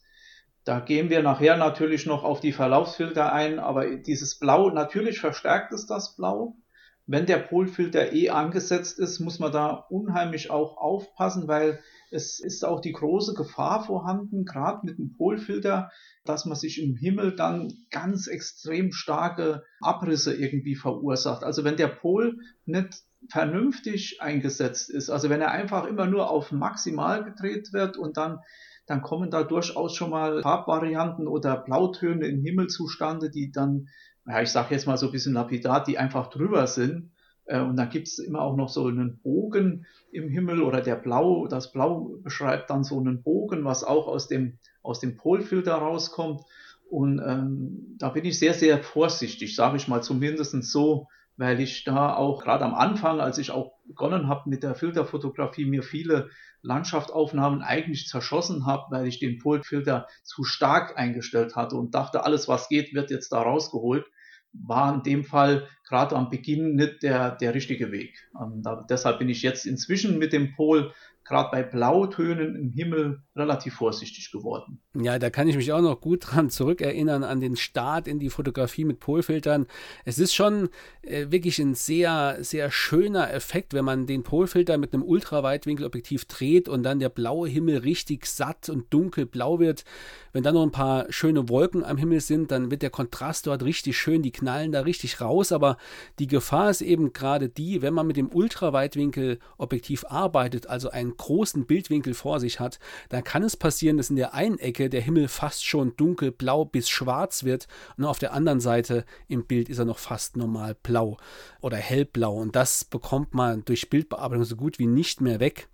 Da 0.63 0.79
gehen 0.79 1.09
wir 1.09 1.23
nachher 1.23 1.57
natürlich 1.57 2.05
noch 2.05 2.23
auf 2.23 2.39
die 2.39 2.51
Verlaufsfilter 2.51 3.33
ein, 3.33 3.57
aber 3.57 3.95
dieses 3.95 4.37
Blau, 4.37 4.69
natürlich 4.69 5.19
verstärkt 5.19 5.73
es 5.73 5.87
das 5.87 6.15
Blau. 6.15 6.55
Wenn 7.07 7.25
der 7.25 7.39
Polfilter 7.39 8.13
eh 8.13 8.29
angesetzt 8.29 8.99
ist, 8.99 9.19
muss 9.19 9.39
man 9.39 9.51
da 9.51 9.85
unheimlich 9.89 10.49
auch 10.49 10.77
aufpassen, 10.77 11.47
weil 11.47 11.79
es 12.11 12.39
ist 12.39 12.63
auch 12.63 12.81
die 12.81 12.91
große 12.91 13.33
Gefahr 13.33 13.83
vorhanden, 13.83 14.45
gerade 14.45 14.85
mit 14.85 14.97
dem 14.97 15.15
Polfilter, 15.15 15.89
dass 16.25 16.45
man 16.45 16.55
sich 16.55 16.81
im 16.81 16.95
Himmel 16.95 17.35
dann 17.35 17.73
ganz 17.89 18.27
extrem 18.27 18.91
starke 18.91 19.63
Abrisse 19.79 20.33
irgendwie 20.33 20.75
verursacht. 20.75 21.43
Also 21.43 21.63
wenn 21.63 21.77
der 21.77 21.87
Pol 21.87 22.37
nicht 22.65 23.03
vernünftig 23.29 24.21
eingesetzt 24.21 24.89
ist, 24.89 25.09
also 25.09 25.29
wenn 25.29 25.41
er 25.41 25.51
einfach 25.51 25.87
immer 25.87 26.05
nur 26.05 26.29
auf 26.29 26.51
maximal 26.51 27.23
gedreht 27.23 27.71
wird 27.71 27.97
und 27.97 28.17
dann 28.17 28.39
dann 28.87 29.01
kommen 29.01 29.29
da 29.29 29.43
durchaus 29.43 29.95
schon 29.95 30.09
mal 30.09 30.41
Farbvarianten 30.41 31.27
oder 31.27 31.55
Blautöne 31.55 32.27
im 32.27 32.41
Himmel 32.41 32.67
zustande, 32.67 33.29
die 33.29 33.49
dann, 33.49 33.87
ja, 34.27 34.41
ich 34.41 34.49
sage 34.49 34.73
jetzt 34.73 34.87
mal 34.87 34.97
so 34.97 35.07
ein 35.07 35.11
bisschen 35.11 35.33
lapidar, 35.33 35.83
die 35.83 35.97
einfach 35.97 36.29
drüber 36.29 36.67
sind. 36.67 37.11
Äh, 37.45 37.59
und 37.61 37.75
dann 37.75 37.89
gibt 37.89 38.07
es 38.07 38.19
immer 38.19 38.41
auch 38.41 38.55
noch 38.55 38.69
so 38.69 38.85
einen 38.85 39.19
Bogen 39.19 39.85
im 40.11 40.29
Himmel 40.29 40.61
oder 40.61 40.81
der 40.81 40.95
Blau, 40.95 41.47
das 41.47 41.71
Blau 41.71 42.17
beschreibt 42.21 42.69
dann 42.69 42.83
so 42.83 42.99
einen 42.99 43.23
Bogen, 43.23 43.65
was 43.65 43.83
auch 43.83 44.07
aus 44.07 44.27
dem, 44.27 44.57
aus 44.83 44.99
dem 44.99 45.15
Polfilter 45.15 45.75
rauskommt. 45.75 46.41
Und 46.89 47.21
ähm, 47.25 47.95
da 47.97 48.09
bin 48.09 48.25
ich 48.25 48.37
sehr, 48.37 48.53
sehr 48.53 48.83
vorsichtig, 48.83 49.55
sage 49.55 49.77
ich 49.77 49.87
mal 49.87 50.03
zumindest 50.03 50.61
so, 50.63 51.07
weil 51.41 51.59
ich 51.59 51.83
da 51.83 52.13
auch 52.15 52.43
gerade 52.43 52.63
am 52.63 52.75
Anfang, 52.75 53.19
als 53.19 53.39
ich 53.39 53.49
auch 53.49 53.73
begonnen 53.87 54.27
habe 54.27 54.47
mit 54.47 54.61
der 54.61 54.75
Filterfotografie, 54.75 55.65
mir 55.65 55.81
viele 55.81 56.29
Landschaftsaufnahmen 56.61 57.63
eigentlich 57.63 58.05
zerschossen 58.07 58.67
habe, 58.67 58.83
weil 58.91 59.07
ich 59.07 59.17
den 59.17 59.39
Polfilter 59.39 60.05
zu 60.21 60.43
stark 60.43 60.99
eingestellt 60.99 61.55
hatte 61.55 61.77
und 61.77 61.95
dachte, 61.95 62.25
alles 62.25 62.47
was 62.47 62.69
geht, 62.69 62.93
wird 62.93 63.09
jetzt 63.09 63.31
da 63.31 63.41
rausgeholt 63.41 64.05
war 64.53 64.93
in 64.93 65.03
dem 65.03 65.23
Fall 65.23 65.67
gerade 65.87 66.15
am 66.15 66.29
Beginn 66.29 66.75
nicht 66.75 67.03
der, 67.03 67.31
der 67.35 67.53
richtige 67.53 67.91
Weg. 67.91 68.29
Ähm, 68.39 68.61
da, 68.61 68.85
deshalb 68.89 69.19
bin 69.19 69.29
ich 69.29 69.41
jetzt 69.41 69.65
inzwischen 69.65 70.17
mit 70.17 70.33
dem 70.33 70.53
Pol 70.55 70.93
gerade 71.23 71.49
bei 71.51 71.63
Blautönen 71.63 72.55
im 72.55 72.71
Himmel 72.71 73.21
relativ 73.35 73.75
vorsichtig 73.75 74.31
geworden. 74.31 74.81
Ja, 74.93 75.19
da 75.19 75.29
kann 75.29 75.47
ich 75.47 75.55
mich 75.55 75.71
auch 75.71 75.81
noch 75.81 76.01
gut 76.01 76.27
dran 76.27 76.49
zurückerinnern, 76.49 77.23
an 77.23 77.39
den 77.39 77.55
Start 77.55 78.07
in 78.07 78.19
die 78.19 78.29
Fotografie 78.29 78.83
mit 78.83 78.99
Polfiltern. 78.99 79.67
Es 80.03 80.19
ist 80.19 80.33
schon 80.33 80.69
äh, 81.01 81.27
wirklich 81.29 81.59
ein 81.59 81.75
sehr, 81.75 82.37
sehr 82.41 82.71
schöner 82.71 83.31
Effekt, 83.33 83.73
wenn 83.73 83.85
man 83.85 84.07
den 84.07 84.23
Polfilter 84.23 84.77
mit 84.77 84.93
einem 84.93 85.03
Ultraweitwinkelobjektiv 85.03 86.25
dreht 86.25 86.67
und 86.67 86.83
dann 86.83 86.99
der 86.99 87.09
blaue 87.09 87.47
Himmel 87.47 87.77
richtig 87.77 88.25
satt 88.25 88.69
und 88.69 88.93
dunkelblau 88.93 89.59
wird. 89.59 89.85
Wenn 90.33 90.43
dann 90.43 90.55
noch 90.55 90.63
ein 90.63 90.71
paar 90.71 91.05
schöne 91.11 91.49
Wolken 91.49 91.83
am 91.83 91.97
Himmel 91.97 92.21
sind, 92.21 92.51
dann 92.51 92.71
wird 92.71 92.81
der 92.81 92.89
Kontrast 92.89 93.47
dort 93.47 93.63
richtig 93.63 93.97
schön, 93.97 94.21
die 94.21 94.31
knallen 94.31 94.71
da 94.71 94.81
richtig 94.81 95.21
raus. 95.21 95.51
Aber 95.51 95.77
die 96.19 96.27
Gefahr 96.27 96.69
ist 96.69 96.81
eben 96.81 97.13
gerade 97.13 97.49
die, 97.49 97.81
wenn 97.81 97.93
man 97.93 98.07
mit 98.07 98.17
dem 98.17 98.29
Ultraweitwinkelobjektiv 98.33 100.05
arbeitet, 100.07 100.67
also 100.67 100.89
einen 100.89 101.10
einen 101.11 101.17
großen 101.17 101.65
Bildwinkel 101.65 102.13
vor 102.13 102.39
sich 102.39 102.59
hat, 102.59 102.79
dann 103.09 103.23
kann 103.23 103.43
es 103.43 103.57
passieren, 103.57 103.97
dass 103.97 104.09
in 104.09 104.15
der 104.15 104.33
einen 104.33 104.59
Ecke 104.59 104.89
der 104.89 105.01
Himmel 105.01 105.27
fast 105.27 105.65
schon 105.65 105.95
dunkelblau 105.95 106.65
bis 106.65 106.89
schwarz 106.89 107.43
wird 107.43 107.67
und 107.97 108.05
auf 108.05 108.19
der 108.19 108.33
anderen 108.33 108.59
Seite 108.59 109.05
im 109.27 109.45
Bild 109.45 109.69
ist 109.69 109.79
er 109.79 109.85
noch 109.85 109.99
fast 109.99 110.37
normal 110.37 110.75
blau 110.81 111.17
oder 111.61 111.77
hellblau 111.77 112.35
und 112.35 112.55
das 112.55 112.83
bekommt 112.83 113.33
man 113.33 113.65
durch 113.65 113.89
Bildbearbeitung 113.89 114.45
so 114.45 114.55
gut 114.55 114.79
wie 114.79 114.87
nicht 114.87 115.21
mehr 115.21 115.39
weg. 115.39 115.67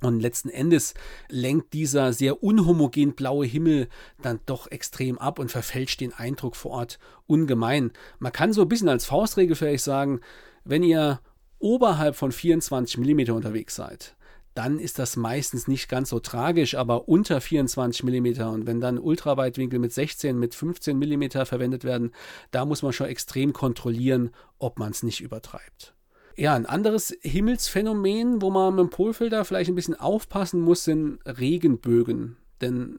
Und 0.00 0.20
letzten 0.20 0.48
Endes 0.48 0.94
lenkt 1.28 1.72
dieser 1.72 2.12
sehr 2.12 2.42
unhomogen 2.42 3.14
blaue 3.14 3.46
Himmel 3.46 3.88
dann 4.22 4.38
doch 4.46 4.70
extrem 4.70 5.18
ab 5.18 5.40
und 5.40 5.50
verfälscht 5.50 6.00
den 6.00 6.14
Eindruck 6.14 6.54
vor 6.54 6.70
Ort 6.70 6.98
ungemein. 7.26 7.90
Man 8.20 8.32
kann 8.32 8.52
so 8.52 8.62
ein 8.62 8.68
bisschen 8.68 8.88
als 8.88 9.06
Faustregel 9.06 9.56
vielleicht 9.56 9.82
sagen, 9.82 10.20
wenn 10.64 10.84
ihr 10.84 11.20
oberhalb 11.58 12.14
von 12.14 12.30
24 12.30 12.98
mm 12.98 13.32
unterwegs 13.32 13.74
seid, 13.74 14.14
dann 14.58 14.80
ist 14.80 14.98
das 14.98 15.14
meistens 15.14 15.68
nicht 15.68 15.88
ganz 15.88 16.08
so 16.08 16.18
tragisch, 16.18 16.74
aber 16.74 17.08
unter 17.08 17.40
24 17.40 18.02
mm 18.02 18.42
und 18.42 18.66
wenn 18.66 18.80
dann 18.80 18.98
Ultraweitwinkel 18.98 19.78
mit 19.78 19.92
16, 19.92 20.36
mit 20.36 20.52
15 20.52 20.98
mm 20.98 21.44
verwendet 21.44 21.84
werden, 21.84 22.10
da 22.50 22.64
muss 22.64 22.82
man 22.82 22.92
schon 22.92 23.06
extrem 23.06 23.52
kontrollieren, 23.52 24.30
ob 24.58 24.80
man 24.80 24.90
es 24.90 25.04
nicht 25.04 25.20
übertreibt. 25.20 25.94
Ja, 26.36 26.54
ein 26.54 26.66
anderes 26.66 27.16
Himmelsphänomen, 27.20 28.42
wo 28.42 28.50
man 28.50 28.74
mit 28.74 28.80
dem 28.86 28.90
Polfilter 28.90 29.44
vielleicht 29.44 29.70
ein 29.70 29.76
bisschen 29.76 29.94
aufpassen 29.94 30.60
muss, 30.60 30.82
sind 30.82 31.20
Regenbögen. 31.24 32.36
Denn 32.60 32.98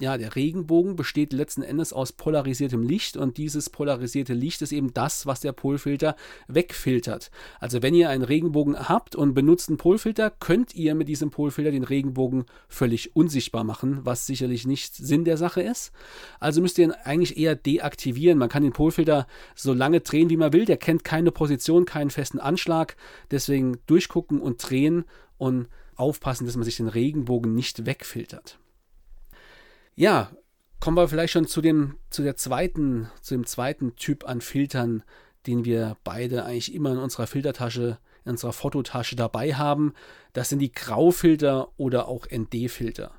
ja, 0.00 0.16
der 0.16 0.34
Regenbogen 0.34 0.96
besteht 0.96 1.34
letzten 1.34 1.62
Endes 1.62 1.92
aus 1.92 2.12
polarisiertem 2.12 2.82
Licht 2.82 3.18
und 3.18 3.36
dieses 3.36 3.68
polarisierte 3.68 4.32
Licht 4.32 4.62
ist 4.62 4.72
eben 4.72 4.94
das, 4.94 5.26
was 5.26 5.40
der 5.40 5.52
Polfilter 5.52 6.16
wegfiltert. 6.48 7.30
Also 7.58 7.82
wenn 7.82 7.94
ihr 7.94 8.08
einen 8.08 8.24
Regenbogen 8.24 8.88
habt 8.88 9.14
und 9.14 9.34
benutzt 9.34 9.68
einen 9.68 9.76
Polfilter, 9.76 10.30
könnt 10.30 10.74
ihr 10.74 10.94
mit 10.94 11.08
diesem 11.08 11.30
Polfilter 11.30 11.70
den 11.70 11.84
Regenbogen 11.84 12.46
völlig 12.66 13.14
unsichtbar 13.14 13.62
machen, 13.62 14.00
was 14.02 14.26
sicherlich 14.26 14.66
nicht 14.66 14.94
Sinn 14.94 15.26
der 15.26 15.36
Sache 15.36 15.60
ist. 15.60 15.92
Also 16.38 16.62
müsst 16.62 16.78
ihr 16.78 16.84
ihn 16.84 16.92
eigentlich 16.92 17.36
eher 17.36 17.54
deaktivieren. 17.54 18.38
Man 18.38 18.48
kann 18.48 18.62
den 18.62 18.72
Polfilter 18.72 19.26
so 19.54 19.74
lange 19.74 20.00
drehen, 20.00 20.30
wie 20.30 20.38
man 20.38 20.54
will. 20.54 20.64
Der 20.64 20.78
kennt 20.78 21.04
keine 21.04 21.30
Position, 21.30 21.84
keinen 21.84 22.10
festen 22.10 22.38
Anschlag. 22.38 22.96
Deswegen 23.30 23.76
durchgucken 23.86 24.40
und 24.40 24.58
drehen 24.58 25.04
und 25.36 25.68
aufpassen, 25.96 26.46
dass 26.46 26.56
man 26.56 26.64
sich 26.64 26.78
den 26.78 26.88
Regenbogen 26.88 27.54
nicht 27.54 27.84
wegfiltert. 27.84 28.58
Ja, 30.00 30.30
kommen 30.80 30.96
wir 30.96 31.08
vielleicht 31.08 31.34
schon 31.34 31.46
zu 31.46 31.60
dem, 31.60 31.98
zu 32.08 32.22
der 32.22 32.34
zweiten, 32.34 33.10
zu 33.20 33.34
dem 33.34 33.44
zweiten 33.44 33.96
Typ 33.96 34.26
an 34.26 34.40
Filtern, 34.40 35.02
den 35.46 35.66
wir 35.66 35.98
beide 36.04 36.46
eigentlich 36.46 36.74
immer 36.74 36.92
in 36.92 36.96
unserer 36.96 37.26
Filtertasche, 37.26 37.98
in 38.24 38.30
unserer 38.30 38.54
Fototasche 38.54 39.14
dabei 39.14 39.56
haben. 39.56 39.92
Das 40.32 40.48
sind 40.48 40.60
die 40.60 40.72
Graufilter 40.72 41.68
oder 41.76 42.08
auch 42.08 42.26
ND-Filter. 42.34 43.12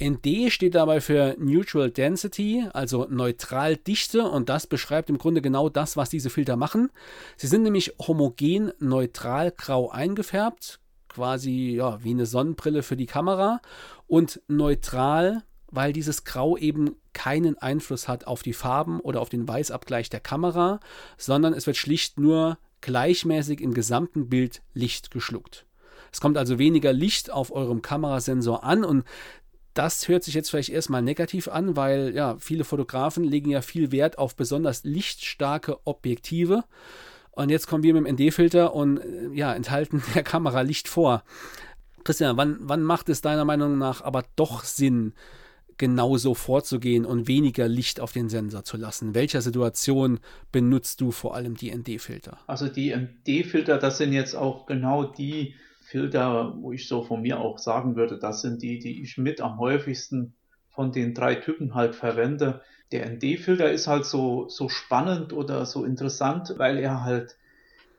ND 0.00 0.52
steht 0.52 0.76
dabei 0.76 1.00
für 1.00 1.34
Neutral 1.40 1.90
Density, 1.90 2.68
also 2.72 3.08
neutral 3.10 3.76
Dichte, 3.76 4.22
und 4.22 4.48
das 4.48 4.68
beschreibt 4.68 5.10
im 5.10 5.18
Grunde 5.18 5.42
genau 5.42 5.70
das, 5.70 5.96
was 5.96 6.08
diese 6.08 6.30
Filter 6.30 6.54
machen. 6.54 6.92
Sie 7.36 7.48
sind 7.48 7.64
nämlich 7.64 7.94
homogen 7.98 8.70
neutral 8.78 9.50
grau 9.50 9.90
eingefärbt, 9.90 10.78
quasi 11.08 11.74
ja, 11.74 11.98
wie 12.04 12.10
eine 12.10 12.26
Sonnenbrille 12.26 12.84
für 12.84 12.96
die 12.96 13.06
Kamera, 13.06 13.60
und 14.06 14.40
neutral 14.46 15.42
weil 15.72 15.92
dieses 15.92 16.24
Grau 16.24 16.56
eben 16.56 16.94
keinen 17.12 17.58
Einfluss 17.58 18.06
hat 18.06 18.26
auf 18.26 18.42
die 18.42 18.52
Farben 18.52 19.00
oder 19.00 19.20
auf 19.20 19.28
den 19.28 19.48
Weißabgleich 19.48 20.10
der 20.10 20.20
Kamera, 20.20 20.78
sondern 21.18 21.54
es 21.54 21.66
wird 21.66 21.76
schlicht 21.76 22.20
nur 22.20 22.58
gleichmäßig 22.82 23.60
im 23.60 23.74
gesamten 23.74 24.28
Bild 24.28 24.62
Licht 24.74 25.10
geschluckt. 25.10 25.66
Es 26.12 26.20
kommt 26.20 26.36
also 26.36 26.58
weniger 26.58 26.92
Licht 26.92 27.30
auf 27.30 27.50
eurem 27.50 27.82
Kamerasensor 27.82 28.62
an 28.64 28.84
und 28.84 29.04
das 29.74 30.08
hört 30.08 30.22
sich 30.22 30.34
jetzt 30.34 30.50
vielleicht 30.50 30.68
erstmal 30.68 31.00
negativ 31.00 31.48
an, 31.48 31.76
weil 31.76 32.14
ja, 32.14 32.36
viele 32.38 32.64
Fotografen 32.64 33.24
legen 33.24 33.50
ja 33.50 33.62
viel 33.62 33.90
Wert 33.90 34.18
auf 34.18 34.36
besonders 34.36 34.84
lichtstarke 34.84 35.78
Objektive. 35.86 36.64
Und 37.30 37.48
jetzt 37.48 37.66
kommen 37.66 37.82
wir 37.82 37.94
mit 37.94 38.06
dem 38.06 38.14
ND-Filter 38.14 38.74
und 38.74 38.98
äh, 38.98 39.30
ja, 39.32 39.54
enthalten 39.54 40.02
der 40.14 40.22
Kamera 40.22 40.60
Licht 40.60 40.88
vor. 40.88 41.24
Christian, 42.04 42.36
wann, 42.36 42.58
wann 42.60 42.82
macht 42.82 43.08
es 43.08 43.22
deiner 43.22 43.46
Meinung 43.46 43.78
nach 43.78 44.02
aber 44.02 44.24
doch 44.36 44.64
Sinn, 44.64 45.14
genauso 45.78 46.34
vorzugehen 46.34 47.04
und 47.04 47.28
weniger 47.28 47.68
Licht 47.68 48.00
auf 48.00 48.12
den 48.12 48.28
Sensor 48.28 48.64
zu 48.64 48.76
lassen? 48.76 49.14
Welcher 49.14 49.40
Situation 49.40 50.20
benutzt 50.50 51.00
du 51.00 51.10
vor 51.10 51.34
allem 51.34 51.56
die 51.56 51.74
ND-Filter? 51.74 52.38
Also 52.46 52.68
die 52.68 52.94
ND-Filter, 52.94 53.78
das 53.78 53.98
sind 53.98 54.12
jetzt 54.12 54.34
auch 54.34 54.66
genau 54.66 55.04
die 55.04 55.54
Filter, 55.82 56.54
wo 56.58 56.72
ich 56.72 56.88
so 56.88 57.02
von 57.02 57.22
mir 57.22 57.40
auch 57.40 57.58
sagen 57.58 57.96
würde, 57.96 58.18
das 58.18 58.40
sind 58.40 58.62
die, 58.62 58.78
die 58.78 59.02
ich 59.02 59.18
mit 59.18 59.40
am 59.40 59.58
häufigsten 59.58 60.34
von 60.70 60.90
den 60.90 61.12
drei 61.14 61.34
Typen 61.34 61.74
halt 61.74 61.94
verwende. 61.94 62.62
Der 62.92 63.08
ND-Filter 63.10 63.70
ist 63.70 63.86
halt 63.86 64.06
so, 64.06 64.48
so 64.48 64.68
spannend 64.68 65.32
oder 65.32 65.66
so 65.66 65.84
interessant, 65.84 66.54
weil 66.56 66.78
er 66.78 67.04
halt 67.04 67.36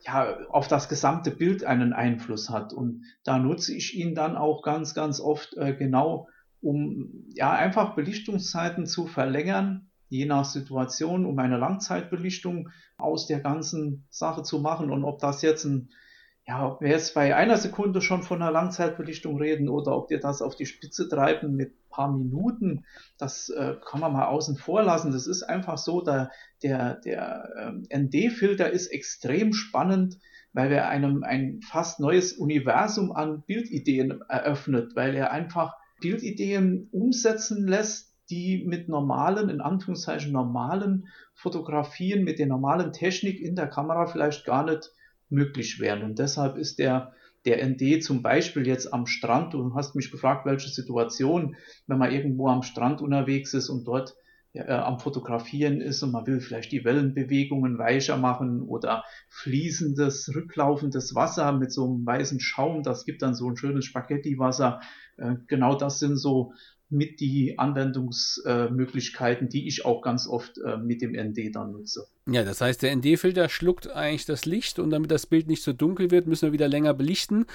ja, 0.06 0.38
auf 0.50 0.68
das 0.68 0.90
gesamte 0.90 1.32
Bild 1.32 1.64
einen 1.64 1.94
Einfluss 1.94 2.50
hat. 2.50 2.74
Und 2.74 3.04
da 3.24 3.38
nutze 3.38 3.74
ich 3.74 3.96
ihn 3.96 4.16
dann 4.16 4.36
auch 4.36 4.64
ganz, 4.64 4.94
ganz 4.94 5.20
oft 5.20 5.56
äh, 5.56 5.74
genau 5.74 6.28
um 6.64 7.26
ja 7.36 7.52
einfach 7.52 7.96
Belichtungszeiten 7.96 8.86
zu 8.86 9.06
verlängern, 9.06 9.90
je 10.10 10.26
nach 10.26 10.46
Situation, 10.46 11.26
um 11.26 11.38
eine 11.40 11.58
Langzeitbelichtung 11.58 12.70
aus 12.98 13.28
der 13.28 13.40
ganzen 13.40 14.06
Sache 14.10 14.44
zu 14.44 14.60
machen. 14.60 14.92
Und 14.92 15.04
ob 15.04 15.20
das 15.20 15.42
jetzt 15.42 15.66
ein, 15.66 15.90
ja, 16.48 16.68
ob 16.68 16.82
wir 16.82 16.90
jetzt 16.90 17.14
bei 17.14 17.36
einer 17.36 17.58
Sekunde 17.58 18.02
schon 18.02 18.24
von 18.24 18.42
einer 18.42 18.52
Langzeitbelichtung 18.52 19.38
reden 19.38 19.70
oder 19.70 19.96
ob 19.96 20.10
wir 20.10 20.20
das 20.20 20.42
auf 20.42 20.56
die 20.56 20.66
Spitze 20.66 21.10
treiben 21.10 21.56
mit 21.56 21.74
paar 21.90 22.12
Minuten, 22.12 22.86
das 23.18 23.50
äh, 23.50 23.76
kann 23.86 24.02
man 24.02 24.14
mal 24.14 24.26
außen 24.26 24.58
vor 24.58 24.84
lassen. 24.84 25.12
Das 25.12 25.28
ist 25.28 25.44
einfach 25.44 25.78
so, 25.78 26.02
da, 26.02 26.30
der, 26.64 26.96
der 26.96 27.84
äh, 27.90 27.98
ND-Filter 27.98 28.70
ist 28.70 28.88
extrem 28.88 29.54
spannend, 29.54 30.18
weil 30.54 30.72
er 30.72 30.90
einem 30.90 31.24
ein 31.24 31.62
fast 31.62 32.00
neues 32.00 32.34
Universum 32.34 33.12
an 33.12 33.44
Bildideen 33.44 34.22
eröffnet, 34.28 34.96
weil 34.96 35.16
er 35.16 35.32
einfach 35.32 35.76
Bildideen 36.04 36.90
umsetzen 36.92 37.66
lässt, 37.66 38.14
die 38.30 38.66
mit 38.68 38.90
normalen, 38.90 39.48
in 39.48 39.62
Anführungszeichen 39.62 40.34
normalen 40.34 41.08
Fotografien, 41.34 42.26
mit 42.26 42.40
der 42.40 42.48
normalen 42.48 42.92
Technik 42.92 43.40
in 43.40 43.56
der 43.56 43.68
Kamera 43.68 44.06
vielleicht 44.06 44.46
gar 44.46 44.66
nicht 44.66 44.92
möglich 45.30 45.80
wären. 45.80 46.04
Und 46.04 46.20
deshalb 46.20 46.58
ist 46.58 46.78
der, 46.78 47.14
der 47.46 47.66
ND 47.66 48.04
zum 48.04 48.22
Beispiel 48.22 48.68
jetzt 48.68 48.94
am 48.94 49.06
Strand, 49.06 49.54
du 49.54 49.74
hast 49.76 49.96
mich 49.96 50.12
gefragt, 50.12 50.46
welche 50.46 50.68
Situation, 50.68 51.56
wenn 51.88 51.98
man 51.98 52.12
irgendwo 52.12 52.50
am 52.50 52.64
Strand 52.64 53.02
unterwegs 53.02 53.54
ist 53.54 53.70
und 53.70 53.88
dort 53.88 54.14
äh, 54.54 54.72
am 54.72 55.00
Fotografieren 55.00 55.82
ist 55.82 56.04
und 56.04 56.12
man 56.12 56.28
will 56.28 56.40
vielleicht 56.40 56.72
die 56.72 56.86
Wellenbewegungen 56.86 57.78
weicher 57.78 58.18
machen 58.18 58.62
oder 58.62 59.04
fließendes, 59.30 60.32
rücklaufendes 60.36 61.16
Wasser 61.16 61.52
mit 61.52 61.72
so 61.72 61.86
einem 61.86 62.06
weißen 62.06 62.40
Schaum, 62.40 62.84
das 62.84 63.06
gibt 63.06 63.22
dann 63.22 63.36
so 63.36 63.50
ein 63.50 63.58
schönes 63.58 63.86
Spaghetti-Wasser. 63.86 64.80
Äh, 65.18 65.36
genau 65.48 65.76
das 65.76 66.00
sind 66.00 66.18
so 66.18 66.54
mit 66.94 67.20
die 67.20 67.60
Anwendungsmöglichkeiten, 67.60 69.50
die 69.50 69.68
ich 69.68 69.84
auch 69.86 70.02
ganz 70.02 70.28
oft 70.28 70.58
äh, 70.60 70.78
mit 70.78 71.02
dem 71.02 71.12
ND 71.12 71.54
dann 71.54 71.72
nutze. 71.72 72.08
Ja, 72.26 72.44
das 72.46 72.62
heißt, 72.62 72.82
der 72.82 72.96
ND-Filter 72.96 73.50
schluckt 73.50 73.92
eigentlich 73.92 74.26
das 74.26 74.46
Licht 74.46 74.80
und 74.80 74.92
damit 74.92 75.12
das 75.12 75.26
Bild 75.26 75.48
nicht 75.48 75.62
so 75.62 75.74
dunkel 75.74 76.10
wird, 76.10 76.26
müssen 76.26 76.48
wir 76.48 76.54
wieder 76.54 76.70
länger 76.70 76.94
belichten. 76.94 77.46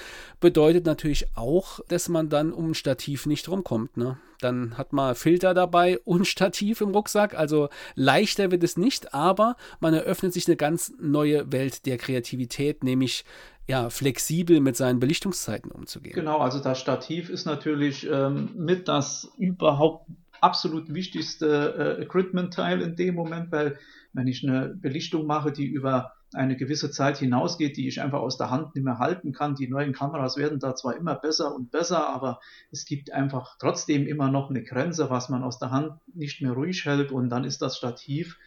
Bedeutet 0.41 0.85
natürlich 0.85 1.27
auch, 1.35 1.81
dass 1.89 2.11
man 2.11 2.29
dann 2.29 2.53
um 2.53 2.73
ein 2.73 2.75
Stativ 2.75 3.25
nicht 3.25 3.49
rumkommt. 3.49 3.97
Ne? 3.97 4.19
Dann 4.41 4.77
hat 4.77 4.93
man 4.93 5.15
Filter 5.15 5.55
dabei 5.55 5.99
und 6.01 6.27
Stativ 6.29 6.83
im 6.83 6.91
Rucksack. 6.91 7.35
Also 7.35 7.71
leichter 7.95 8.51
wird 8.51 8.63
es 8.63 8.77
nicht, 8.77 9.15
aber 9.15 9.57
man 9.81 9.95
eröffnet 9.95 10.35
sich 10.35 10.47
eine 10.47 10.57
ganz 10.57 10.93
neue 11.01 11.51
Welt 11.51 11.87
der 11.87 11.97
Kreativität, 11.97 12.85
nämlich 12.85 13.25
ja, 13.69 13.91
flexibel 13.91 14.61
mit 14.61 14.77
seinen 14.77 14.99
Belichtungszeiten 14.99 15.71
umzugehen. 15.71 16.15
Genau, 16.15 16.39
also 16.39 16.59
das 16.59 16.81
Stativ 16.81 17.29
ist 17.29 17.45
natürlich 17.45 18.09
ähm, 18.11 18.51
mit 18.57 18.89
das 18.89 19.31
überhaupt 19.37 20.09
absolut 20.41 20.93
wichtigste 20.95 21.99
äh, 21.99 22.03
Equipment-Teil 22.03 22.81
in 22.81 22.97
dem 22.97 23.15
Moment, 23.15 23.53
weil 23.53 23.79
wenn 24.15 24.27
ich 24.27 24.43
eine 24.43 24.69
Belichtung 24.69 25.27
mache, 25.27 25.53
die 25.53 25.67
über 25.67 26.13
eine 26.35 26.57
gewisse 26.57 26.91
Zeit 26.91 27.19
hinausgeht, 27.19 27.77
die 27.77 27.89
ich 27.89 28.01
einfach 28.01 28.21
aus 28.21 28.37
der 28.37 28.51
Hand 28.51 28.75
nicht 28.75 28.85
mehr 28.85 28.99
halten 28.99 29.33
kann. 29.33 29.55
Die 29.55 29.69
neuen 29.69 29.93
Kameras 29.93 30.37
werden 30.37 30.59
da 30.61 30.75
zwar 30.75 30.97
immer 30.97 31.15
besser 31.15 31.55
und 31.55 31.71
besser, 31.71 32.09
aber 32.09 32.41
es 32.71 32.85
gibt 32.85 33.13
einfach 33.13 33.57
trotzdem 33.59 34.07
immer 34.07 34.31
noch 34.31 34.51
eine 34.51 34.63
Grenze, 34.63 35.09
was 35.09 35.29
man 35.31 35.43
aus 35.43 35.59
der 35.59 35.71
Hand 35.71 35.93
nicht 36.15 36.43
mehr 36.43 36.53
ruhig 36.53 36.85
hält 36.85 37.13
und 37.13 37.31
dann 37.31 37.45
ist 37.45 37.63
das 37.63 37.79
Stativ, 37.79 38.39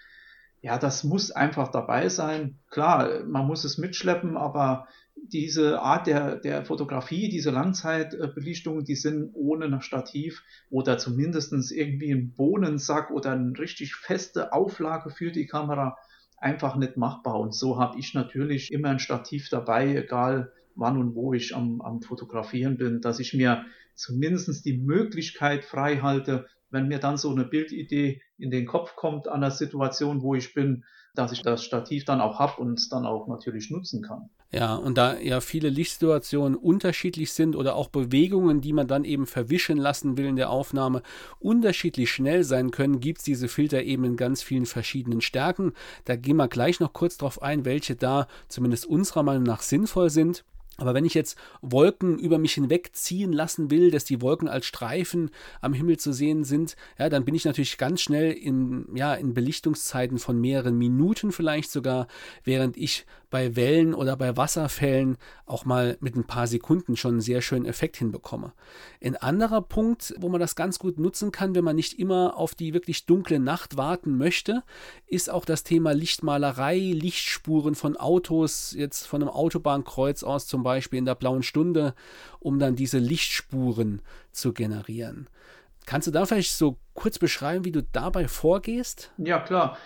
ja, 0.61 0.77
das 0.77 1.03
muss 1.03 1.31
einfach 1.31 1.69
dabei 1.69 2.07
sein. 2.09 2.59
Klar, 2.69 3.23
man 3.25 3.47
muss 3.47 3.63
es 3.63 3.79
mitschleppen, 3.79 4.37
aber 4.37 4.87
diese 5.31 5.81
Art 5.81 6.07
der, 6.07 6.37
der 6.37 6.65
Fotografie, 6.65 7.29
diese 7.29 7.51
Langzeitbelichtungen, 7.51 8.83
die 8.83 8.95
sind 8.95 9.31
ohne 9.33 9.65
ein 9.65 9.81
Stativ 9.81 10.43
oder 10.69 10.97
zumindest 10.97 11.53
irgendwie 11.71 12.11
ein 12.11 12.33
Bohnensack 12.33 13.11
oder 13.11 13.31
eine 13.31 13.57
richtig 13.57 13.95
feste 13.95 14.53
Auflage 14.53 15.09
für 15.09 15.31
die 15.31 15.47
Kamera 15.47 15.97
einfach 16.37 16.75
nicht 16.75 16.97
machbar. 16.97 17.39
Und 17.39 17.53
so 17.53 17.79
habe 17.79 17.99
ich 17.99 18.13
natürlich 18.13 18.71
immer 18.71 18.89
ein 18.89 18.99
Stativ 18.99 19.49
dabei, 19.49 19.95
egal 19.95 20.51
wann 20.75 20.97
und 20.97 21.15
wo 21.15 21.33
ich 21.33 21.55
am, 21.55 21.81
am 21.81 22.01
Fotografieren 22.01 22.77
bin, 22.77 23.01
dass 23.01 23.19
ich 23.19 23.33
mir 23.33 23.65
zumindest 23.95 24.65
die 24.65 24.77
Möglichkeit 24.77 25.63
frei 25.63 25.97
halte, 25.97 26.47
wenn 26.69 26.87
mir 26.87 26.99
dann 26.99 27.17
so 27.17 27.29
eine 27.29 27.43
Bildidee 27.43 28.21
in 28.37 28.49
den 28.49 28.65
Kopf 28.65 28.95
kommt 28.95 29.27
an 29.27 29.41
der 29.41 29.51
Situation, 29.51 30.21
wo 30.21 30.35
ich 30.35 30.53
bin, 30.53 30.83
dass 31.13 31.31
ich 31.31 31.41
das 31.41 31.63
Stativ 31.63 32.05
dann 32.05 32.21
auch 32.21 32.39
habe 32.39 32.61
und 32.61 32.79
es 32.79 32.89
dann 32.89 33.05
auch 33.05 33.27
natürlich 33.27 33.69
nutzen 33.69 34.01
kann. 34.01 34.29
Ja, 34.53 34.75
und 34.75 34.97
da 34.97 35.17
ja 35.17 35.39
viele 35.39 35.69
Lichtsituationen 35.69 36.57
unterschiedlich 36.57 37.31
sind 37.31 37.55
oder 37.55 37.75
auch 37.75 37.87
Bewegungen, 37.87 38.59
die 38.59 38.73
man 38.73 38.87
dann 38.87 39.05
eben 39.05 39.25
verwischen 39.25 39.77
lassen 39.77 40.17
will 40.17 40.25
in 40.25 40.35
der 40.35 40.49
Aufnahme, 40.49 41.03
unterschiedlich 41.39 42.11
schnell 42.11 42.43
sein 42.43 42.71
können, 42.71 42.99
gibt 42.99 43.19
es 43.19 43.23
diese 43.23 43.47
Filter 43.47 43.83
eben 43.83 44.03
in 44.03 44.17
ganz 44.17 44.43
vielen 44.43 44.65
verschiedenen 44.65 45.21
Stärken. 45.21 45.73
Da 46.03 46.17
gehen 46.17 46.35
wir 46.35 46.49
gleich 46.49 46.81
noch 46.81 46.91
kurz 46.91 47.17
drauf 47.17 47.41
ein, 47.41 47.63
welche 47.63 47.95
da 47.95 48.27
zumindest 48.49 48.85
unserer 48.85 49.23
Meinung 49.23 49.43
nach 49.43 49.61
sinnvoll 49.61 50.09
sind. 50.09 50.43
Aber 50.81 50.93
wenn 50.93 51.05
ich 51.05 51.13
jetzt 51.13 51.37
Wolken 51.61 52.17
über 52.17 52.37
mich 52.37 52.53
hinwegziehen 52.53 53.31
lassen 53.31 53.71
will, 53.71 53.91
dass 53.91 54.03
die 54.03 54.21
Wolken 54.21 54.47
als 54.47 54.65
Streifen 54.65 55.29
am 55.61 55.73
Himmel 55.73 55.97
zu 55.97 56.11
sehen 56.11 56.43
sind, 56.43 56.75
ja, 56.97 57.09
dann 57.09 57.23
bin 57.23 57.35
ich 57.35 57.45
natürlich 57.45 57.77
ganz 57.77 58.01
schnell 58.01 58.31
in, 58.31 58.87
ja, 58.95 59.13
in 59.13 59.33
Belichtungszeiten 59.33 60.17
von 60.17 60.39
mehreren 60.39 60.77
Minuten 60.77 61.31
vielleicht 61.31 61.71
sogar, 61.71 62.07
während 62.43 62.77
ich 62.77 63.05
bei 63.31 63.55
Wellen 63.55 63.95
oder 63.95 64.15
bei 64.15 64.37
Wasserfällen 64.37 65.17
auch 65.47 65.65
mal 65.65 65.97
mit 66.01 66.15
ein 66.15 66.25
paar 66.27 66.45
Sekunden 66.45 66.95
schon 66.95 67.13
einen 67.13 67.21
sehr 67.21 67.41
schönen 67.41 67.65
Effekt 67.65 67.97
hinbekomme. 67.97 68.53
Ein 69.01 69.15
anderer 69.15 69.61
Punkt, 69.61 70.13
wo 70.17 70.29
man 70.29 70.39
das 70.39 70.55
ganz 70.55 70.77
gut 70.77 70.99
nutzen 70.99 71.31
kann, 71.31 71.55
wenn 71.55 71.63
man 71.63 71.77
nicht 71.77 71.97
immer 71.97 72.37
auf 72.37 72.53
die 72.53 72.73
wirklich 72.73 73.05
dunkle 73.05 73.39
Nacht 73.39 73.77
warten 73.77 74.17
möchte, 74.17 74.63
ist 75.07 75.29
auch 75.29 75.45
das 75.45 75.63
Thema 75.63 75.93
Lichtmalerei, 75.93 76.77
Lichtspuren 76.77 77.73
von 77.73 77.97
Autos, 77.97 78.75
jetzt 78.77 79.07
von 79.07 79.21
einem 79.21 79.31
Autobahnkreuz 79.31 80.23
aus 80.23 80.45
zum 80.45 80.61
Beispiel 80.61 80.99
in 80.99 81.05
der 81.05 81.15
blauen 81.15 81.41
Stunde, 81.41 81.95
um 82.39 82.59
dann 82.59 82.75
diese 82.75 82.99
Lichtspuren 82.99 84.01
zu 84.31 84.53
generieren. 84.53 85.27
Kannst 85.85 86.07
du 86.07 86.11
da 86.11 86.25
vielleicht 86.25 86.53
so 86.53 86.77
kurz 86.93 87.17
beschreiben, 87.17 87.65
wie 87.65 87.71
du 87.71 87.81
dabei 87.81 88.27
vorgehst? 88.27 89.11
Ja, 89.17 89.39
klar. 89.39 89.77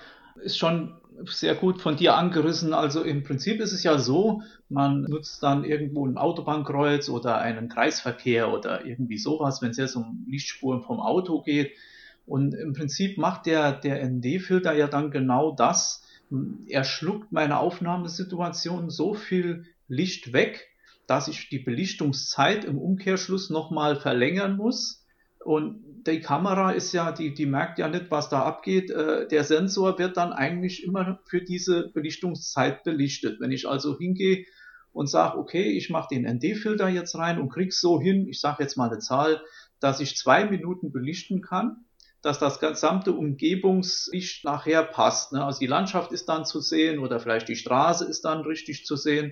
Ist 0.42 0.58
schon 0.58 1.00
sehr 1.26 1.56
gut 1.56 1.82
von 1.82 1.96
dir 1.96 2.16
angerissen. 2.16 2.74
Also 2.74 3.02
im 3.02 3.24
Prinzip 3.24 3.60
ist 3.60 3.72
es 3.72 3.84
ja 3.84 3.98
so, 3.98 4.42
man 4.70 5.04
nutzt 5.04 5.42
dann 5.44 5.64
irgendwo 5.64 6.06
ein 6.06 6.18
Autobahnkreuz 6.18 7.10
oder 7.10 7.40
einen 7.40 7.70
Kreisverkehr 7.70 8.52
oder 8.52 8.86
irgendwie 8.86 9.18
sowas, 9.18 9.62
wenn 9.62 9.72
es 9.72 9.78
jetzt 9.78 9.96
um 9.96 10.26
Lichtspuren 10.30 10.82
vom 10.82 11.00
Auto 11.00 11.42
geht. 11.42 11.72
Und 12.26 12.54
im 12.54 12.74
Prinzip 12.74 13.18
macht 13.18 13.46
der, 13.46 13.72
der 13.72 14.04
ND-Filter 14.08 14.74
ja 14.74 14.88
dann 14.88 15.12
genau 15.12 15.52
das. 15.52 16.04
Er 16.68 16.84
schluckt 16.84 17.32
meine 17.32 17.60
Aufnahmesituation 17.60 18.90
so 18.90 19.14
viel 19.14 19.66
Licht 19.88 20.34
weg, 20.34 20.68
dass 21.08 21.28
ich 21.28 21.50
die 21.50 21.60
Belichtungszeit 21.60 22.66
im 22.66 22.80
Umkehrschluss 22.80 23.50
nochmal 23.52 23.96
verlängern 23.96 24.58
muss. 24.58 25.05
Und 25.46 26.04
die 26.08 26.22
Kamera 26.22 26.72
ist 26.72 26.92
ja, 26.92 27.12
die, 27.12 27.36
die 27.36 27.46
merkt 27.46 27.78
ja 27.78 27.88
nicht, 27.88 28.10
was 28.10 28.30
da 28.30 28.42
abgeht. 28.42 28.90
Äh, 28.90 29.28
der 29.28 29.44
Sensor 29.44 30.00
wird 30.00 30.18
dann 30.18 30.34
eigentlich 30.34 30.84
immer 30.84 31.20
für 31.28 31.40
diese 31.40 31.90
Belichtungszeit 31.90 32.84
belichtet. 32.84 33.40
Wenn 33.40 33.52
ich 33.52 33.68
also 33.68 33.96
hingehe 33.96 34.46
und 34.92 35.08
sage, 35.08 35.38
okay, 35.38 35.70
ich 35.78 35.92
mache 35.92 36.08
den 36.16 36.26
ND-Filter 36.26 36.90
jetzt 36.90 37.16
rein 37.16 37.40
und 37.40 37.50
krieg's 37.50 37.80
so 37.80 38.02
hin, 38.02 38.28
ich 38.28 38.40
sage 38.40 38.64
jetzt 38.64 38.76
mal 38.76 38.90
eine 38.90 38.98
Zahl, 38.98 39.40
dass 39.80 40.00
ich 40.00 40.18
zwei 40.18 40.46
Minuten 40.46 40.92
belichten 40.92 41.42
kann, 41.42 41.86
dass 42.24 42.40
das 42.40 42.60
gesamte 42.60 43.12
Umgebungslicht 43.14 44.46
nachher 44.46 44.82
passt. 44.82 45.32
Ne? 45.32 45.46
Also 45.46 45.60
die 45.60 45.68
Landschaft 45.68 46.12
ist 46.12 46.28
dann 46.28 46.46
zu 46.46 46.60
sehen 46.60 46.98
oder 46.98 47.20
vielleicht 47.20 47.50
die 47.50 47.56
Straße 47.56 48.04
ist 48.06 48.26
dann 48.26 48.42
richtig 48.42 48.84
zu 48.84 48.96
sehen. 48.96 49.32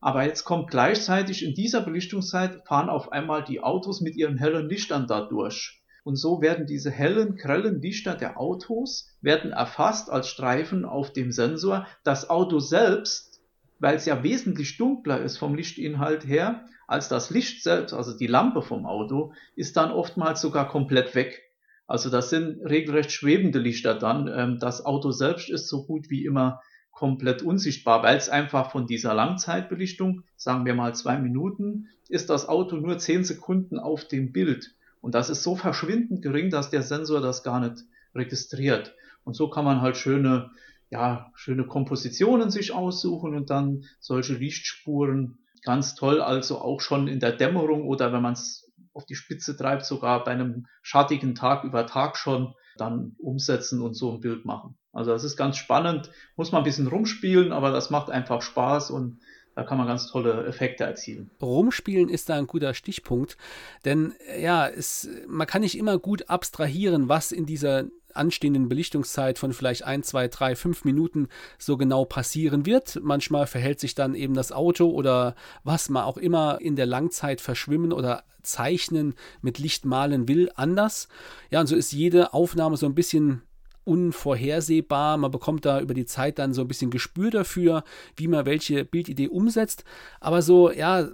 Aber 0.00 0.24
jetzt 0.24 0.44
kommt 0.44 0.70
gleichzeitig 0.70 1.44
in 1.44 1.54
dieser 1.54 1.80
Belichtungszeit 1.80 2.66
fahren 2.66 2.88
auf 2.88 3.12
einmal 3.12 3.44
die 3.44 3.60
Autos 3.62 4.00
mit 4.00 4.16
ihren 4.16 4.36
hellen 4.36 4.68
Lichtern 4.68 5.06
da 5.06 5.22
durch. 5.22 5.82
Und 6.04 6.16
so 6.16 6.40
werden 6.40 6.66
diese 6.66 6.90
hellen, 6.90 7.36
grellen 7.36 7.82
Lichter 7.82 8.14
der 8.14 8.38
Autos 8.38 9.08
werden 9.20 9.50
erfasst 9.50 10.08
als 10.08 10.28
Streifen 10.28 10.84
auf 10.84 11.12
dem 11.12 11.32
Sensor. 11.32 11.86
Das 12.04 12.30
Auto 12.30 12.60
selbst, 12.60 13.40
weil 13.80 13.96
es 13.96 14.06
ja 14.06 14.22
wesentlich 14.22 14.76
dunkler 14.76 15.20
ist 15.20 15.36
vom 15.36 15.56
Lichtinhalt 15.56 16.24
her, 16.26 16.64
als 16.86 17.08
das 17.08 17.30
Licht 17.30 17.64
selbst, 17.64 17.92
also 17.92 18.16
die 18.16 18.28
Lampe 18.28 18.62
vom 18.62 18.86
Auto, 18.86 19.32
ist 19.56 19.76
dann 19.76 19.90
oftmals 19.90 20.40
sogar 20.40 20.68
komplett 20.68 21.16
weg. 21.16 21.42
Also 21.88 22.10
das 22.10 22.30
sind 22.30 22.60
regelrecht 22.64 23.10
schwebende 23.10 23.58
Lichter 23.58 23.94
dann. 23.94 24.28
Ähm, 24.28 24.58
das 24.60 24.84
Auto 24.84 25.10
selbst 25.10 25.50
ist 25.50 25.68
so 25.68 25.86
gut 25.86 26.10
wie 26.10 26.24
immer 26.24 26.60
komplett 26.96 27.42
unsichtbar, 27.42 28.02
weil 28.02 28.16
es 28.16 28.30
einfach 28.30 28.70
von 28.70 28.86
dieser 28.86 29.12
Langzeitbelichtung, 29.12 30.22
sagen 30.34 30.64
wir 30.64 30.74
mal 30.74 30.94
zwei 30.94 31.18
Minuten, 31.18 31.88
ist 32.08 32.30
das 32.30 32.48
Auto 32.48 32.76
nur 32.76 32.96
zehn 32.96 33.22
Sekunden 33.22 33.78
auf 33.78 34.08
dem 34.08 34.32
Bild. 34.32 34.74
Und 35.02 35.14
das 35.14 35.28
ist 35.28 35.42
so 35.42 35.56
verschwindend 35.56 36.22
gering, 36.22 36.48
dass 36.48 36.70
der 36.70 36.80
Sensor 36.80 37.20
das 37.20 37.42
gar 37.42 37.60
nicht 37.60 37.84
registriert. 38.14 38.94
Und 39.24 39.36
so 39.36 39.50
kann 39.50 39.66
man 39.66 39.82
halt 39.82 39.98
schöne, 39.98 40.50
ja, 40.88 41.30
schöne 41.34 41.66
Kompositionen 41.66 42.50
sich 42.50 42.72
aussuchen 42.72 43.36
und 43.36 43.50
dann 43.50 43.84
solche 44.00 44.32
Lichtspuren 44.32 45.36
ganz 45.62 45.96
toll, 45.96 46.22
also 46.22 46.62
auch 46.62 46.80
schon 46.80 47.08
in 47.08 47.20
der 47.20 47.32
Dämmerung 47.32 47.86
oder 47.86 48.10
wenn 48.14 48.22
man 48.22 48.32
es 48.32 48.72
auf 48.94 49.04
die 49.04 49.16
Spitze 49.16 49.54
treibt, 49.54 49.84
sogar 49.84 50.24
bei 50.24 50.30
einem 50.30 50.66
schattigen 50.80 51.34
Tag 51.34 51.64
über 51.64 51.86
Tag 51.86 52.16
schon 52.16 52.54
dann 52.76 53.16
umsetzen 53.18 53.82
und 53.82 53.94
so 53.94 54.12
ein 54.12 54.20
Bild 54.20 54.44
machen. 54.44 54.76
Also 54.92 55.10
das 55.10 55.24
ist 55.24 55.36
ganz 55.36 55.56
spannend, 55.56 56.10
muss 56.36 56.52
man 56.52 56.62
ein 56.62 56.64
bisschen 56.64 56.86
rumspielen, 56.86 57.52
aber 57.52 57.70
das 57.70 57.90
macht 57.90 58.10
einfach 58.10 58.42
Spaß 58.42 58.90
und 58.90 59.20
da 59.54 59.64
kann 59.64 59.78
man 59.78 59.86
ganz 59.86 60.06
tolle 60.06 60.44
Effekte 60.46 60.84
erzielen. 60.84 61.30
Rumspielen 61.40 62.10
ist 62.10 62.28
da 62.28 62.36
ein 62.36 62.46
guter 62.46 62.74
Stichpunkt, 62.74 63.38
denn 63.84 64.12
ja, 64.38 64.68
es, 64.68 65.08
man 65.26 65.46
kann 65.46 65.62
nicht 65.62 65.78
immer 65.78 65.98
gut 65.98 66.28
abstrahieren, 66.28 67.08
was 67.08 67.32
in 67.32 67.46
dieser 67.46 67.84
anstehenden 68.16 68.68
Belichtungszeit 68.68 69.38
von 69.38 69.52
vielleicht 69.52 69.84
ein, 69.84 70.02
zwei, 70.02 70.28
drei, 70.28 70.56
fünf 70.56 70.84
Minuten 70.84 71.28
so 71.58 71.76
genau 71.76 72.04
passieren 72.04 72.66
wird. 72.66 73.00
Manchmal 73.02 73.46
verhält 73.46 73.80
sich 73.80 73.94
dann 73.94 74.14
eben 74.14 74.34
das 74.34 74.52
Auto 74.52 74.90
oder 74.90 75.34
was 75.64 75.88
man 75.88 76.04
auch 76.04 76.16
immer 76.16 76.60
in 76.60 76.76
der 76.76 76.86
Langzeit 76.86 77.40
verschwimmen 77.40 77.92
oder 77.92 78.24
zeichnen 78.42 79.14
mit 79.42 79.58
Licht 79.58 79.84
malen 79.84 80.28
will 80.28 80.50
anders. 80.54 81.08
Ja, 81.50 81.60
und 81.60 81.66
so 81.66 81.76
ist 81.76 81.92
jede 81.92 82.32
Aufnahme 82.32 82.76
so 82.76 82.86
ein 82.86 82.94
bisschen 82.94 83.42
unvorhersehbar. 83.84 85.16
Man 85.16 85.30
bekommt 85.30 85.64
da 85.64 85.80
über 85.80 85.94
die 85.94 86.06
Zeit 86.06 86.38
dann 86.38 86.52
so 86.52 86.62
ein 86.62 86.68
bisschen 86.68 86.90
Gespür 86.90 87.30
dafür, 87.30 87.84
wie 88.16 88.28
man 88.28 88.44
welche 88.44 88.84
Bildidee 88.84 89.28
umsetzt. 89.28 89.84
Aber 90.20 90.42
so, 90.42 90.72
ja, 90.72 91.08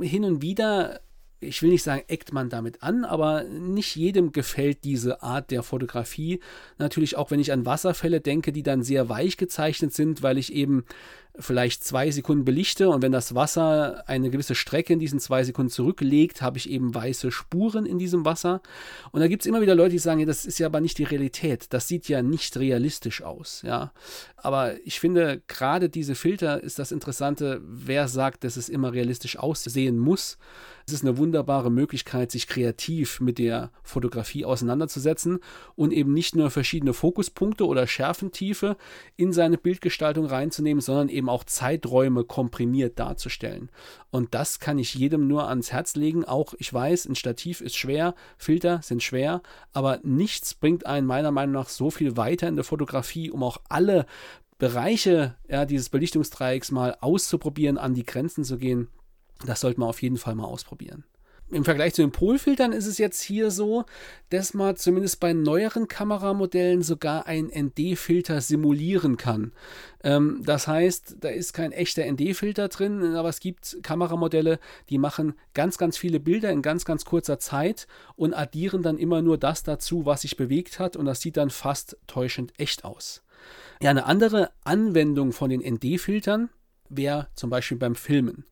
hin 0.00 0.24
und 0.24 0.42
wieder 0.42 1.00
ich 1.42 1.62
will 1.62 1.70
nicht 1.70 1.82
sagen, 1.82 2.02
eckt 2.08 2.32
man 2.32 2.48
damit 2.48 2.82
an, 2.82 3.04
aber 3.04 3.44
nicht 3.44 3.96
jedem 3.96 4.32
gefällt 4.32 4.84
diese 4.84 5.22
Art 5.22 5.50
der 5.50 5.62
Fotografie. 5.62 6.40
Natürlich 6.78 7.16
auch, 7.16 7.30
wenn 7.30 7.40
ich 7.40 7.52
an 7.52 7.66
Wasserfälle 7.66 8.20
denke, 8.20 8.52
die 8.52 8.62
dann 8.62 8.82
sehr 8.82 9.08
weich 9.08 9.36
gezeichnet 9.36 9.92
sind, 9.92 10.22
weil 10.22 10.38
ich 10.38 10.52
eben 10.52 10.84
vielleicht 11.38 11.82
zwei 11.82 12.10
Sekunden 12.10 12.44
belichte 12.44 12.90
und 12.90 13.02
wenn 13.02 13.12
das 13.12 13.34
Wasser 13.34 14.04
eine 14.06 14.30
gewisse 14.30 14.54
Strecke 14.54 14.92
in 14.92 14.98
diesen 14.98 15.18
zwei 15.18 15.44
Sekunden 15.44 15.70
zurücklegt, 15.70 16.42
habe 16.42 16.58
ich 16.58 16.68
eben 16.68 16.94
weiße 16.94 17.30
Spuren 17.30 17.86
in 17.86 17.98
diesem 17.98 18.24
Wasser. 18.24 18.60
Und 19.12 19.20
da 19.20 19.28
gibt 19.28 19.42
es 19.42 19.46
immer 19.46 19.62
wieder 19.62 19.74
Leute, 19.74 19.90
die 19.90 19.98
sagen, 19.98 20.20
ja, 20.20 20.26
das 20.26 20.44
ist 20.44 20.58
ja 20.58 20.66
aber 20.66 20.80
nicht 20.80 20.98
die 20.98 21.04
Realität. 21.04 21.72
Das 21.72 21.88
sieht 21.88 22.08
ja 22.08 22.22
nicht 22.22 22.56
realistisch 22.58 23.22
aus. 23.22 23.62
Ja. 23.62 23.92
Aber 24.36 24.74
ich 24.84 25.00
finde, 25.00 25.42
gerade 25.48 25.88
diese 25.88 26.14
Filter 26.14 26.62
ist 26.62 26.78
das 26.78 26.92
Interessante, 26.92 27.60
wer 27.64 28.08
sagt, 28.08 28.44
dass 28.44 28.56
es 28.56 28.68
immer 28.68 28.92
realistisch 28.92 29.38
aussehen 29.38 29.98
muss. 29.98 30.36
Es 30.86 30.92
ist 30.92 31.04
eine 31.04 31.16
wunderbare 31.16 31.70
Möglichkeit, 31.70 32.32
sich 32.32 32.48
kreativ 32.48 33.20
mit 33.20 33.38
der 33.38 33.70
Fotografie 33.84 34.44
auseinanderzusetzen 34.44 35.38
und 35.76 35.92
eben 35.92 36.12
nicht 36.12 36.34
nur 36.34 36.50
verschiedene 36.50 36.92
Fokuspunkte 36.92 37.66
oder 37.66 37.86
Schärfentiefe 37.86 38.76
in 39.16 39.32
seine 39.32 39.58
Bildgestaltung 39.58 40.26
reinzunehmen, 40.26 40.80
sondern 40.80 41.08
eben 41.08 41.21
auch 41.28 41.44
Zeiträume 41.44 42.24
komprimiert 42.24 42.98
darzustellen. 42.98 43.70
Und 44.10 44.34
das 44.34 44.60
kann 44.60 44.78
ich 44.78 44.94
jedem 44.94 45.26
nur 45.26 45.48
ans 45.48 45.72
Herz 45.72 45.94
legen. 45.96 46.24
Auch 46.24 46.54
ich 46.58 46.72
weiß, 46.72 47.06
ein 47.06 47.14
Stativ 47.14 47.60
ist 47.60 47.76
schwer, 47.76 48.14
Filter 48.38 48.80
sind 48.82 49.02
schwer, 49.02 49.42
aber 49.72 50.00
nichts 50.02 50.54
bringt 50.54 50.86
einen 50.86 51.06
meiner 51.06 51.30
Meinung 51.30 51.54
nach 51.54 51.68
so 51.68 51.90
viel 51.90 52.16
weiter 52.16 52.48
in 52.48 52.56
der 52.56 52.64
Fotografie, 52.64 53.30
um 53.30 53.42
auch 53.42 53.58
alle 53.68 54.06
Bereiche 54.58 55.34
ja, 55.48 55.64
dieses 55.64 55.88
Belichtungsdreiecks 55.88 56.70
mal 56.70 56.96
auszuprobieren, 57.00 57.78
an 57.78 57.94
die 57.94 58.06
Grenzen 58.06 58.44
zu 58.44 58.58
gehen. 58.58 58.88
Das 59.44 59.60
sollte 59.60 59.80
man 59.80 59.88
auf 59.88 60.02
jeden 60.02 60.18
Fall 60.18 60.34
mal 60.34 60.44
ausprobieren. 60.44 61.04
Im 61.52 61.66
Vergleich 61.66 61.92
zu 61.92 62.00
den 62.00 62.12
Polfiltern 62.12 62.72
ist 62.72 62.86
es 62.86 62.96
jetzt 62.96 63.20
hier 63.20 63.50
so, 63.50 63.84
dass 64.30 64.54
man 64.54 64.74
zumindest 64.76 65.20
bei 65.20 65.34
neueren 65.34 65.86
Kameramodellen 65.86 66.80
sogar 66.80 67.26
einen 67.26 67.48
ND-Filter 67.48 68.40
simulieren 68.40 69.18
kann. 69.18 69.52
Ähm, 70.02 70.40
das 70.42 70.66
heißt, 70.66 71.16
da 71.20 71.28
ist 71.28 71.52
kein 71.52 71.72
echter 71.72 72.10
ND-Filter 72.10 72.68
drin, 72.68 73.14
aber 73.16 73.28
es 73.28 73.38
gibt 73.38 73.76
Kameramodelle, 73.82 74.60
die 74.88 74.96
machen 74.96 75.34
ganz, 75.52 75.76
ganz 75.76 75.98
viele 75.98 76.20
Bilder 76.20 76.50
in 76.50 76.62
ganz, 76.62 76.86
ganz 76.86 77.04
kurzer 77.04 77.38
Zeit 77.38 77.86
und 78.16 78.32
addieren 78.32 78.82
dann 78.82 78.96
immer 78.96 79.20
nur 79.20 79.36
das 79.36 79.62
dazu, 79.62 80.06
was 80.06 80.22
sich 80.22 80.38
bewegt 80.38 80.78
hat 80.78 80.96
und 80.96 81.04
das 81.04 81.20
sieht 81.20 81.36
dann 81.36 81.50
fast 81.50 81.98
täuschend 82.06 82.54
echt 82.56 82.86
aus. 82.86 83.22
Ja, 83.82 83.90
eine 83.90 84.06
andere 84.06 84.52
Anwendung 84.64 85.32
von 85.32 85.50
den 85.50 85.60
ND-Filtern 85.60 86.48
wäre 86.88 87.28
zum 87.34 87.50
Beispiel 87.50 87.76
beim 87.76 87.94
Filmen. 87.94 88.46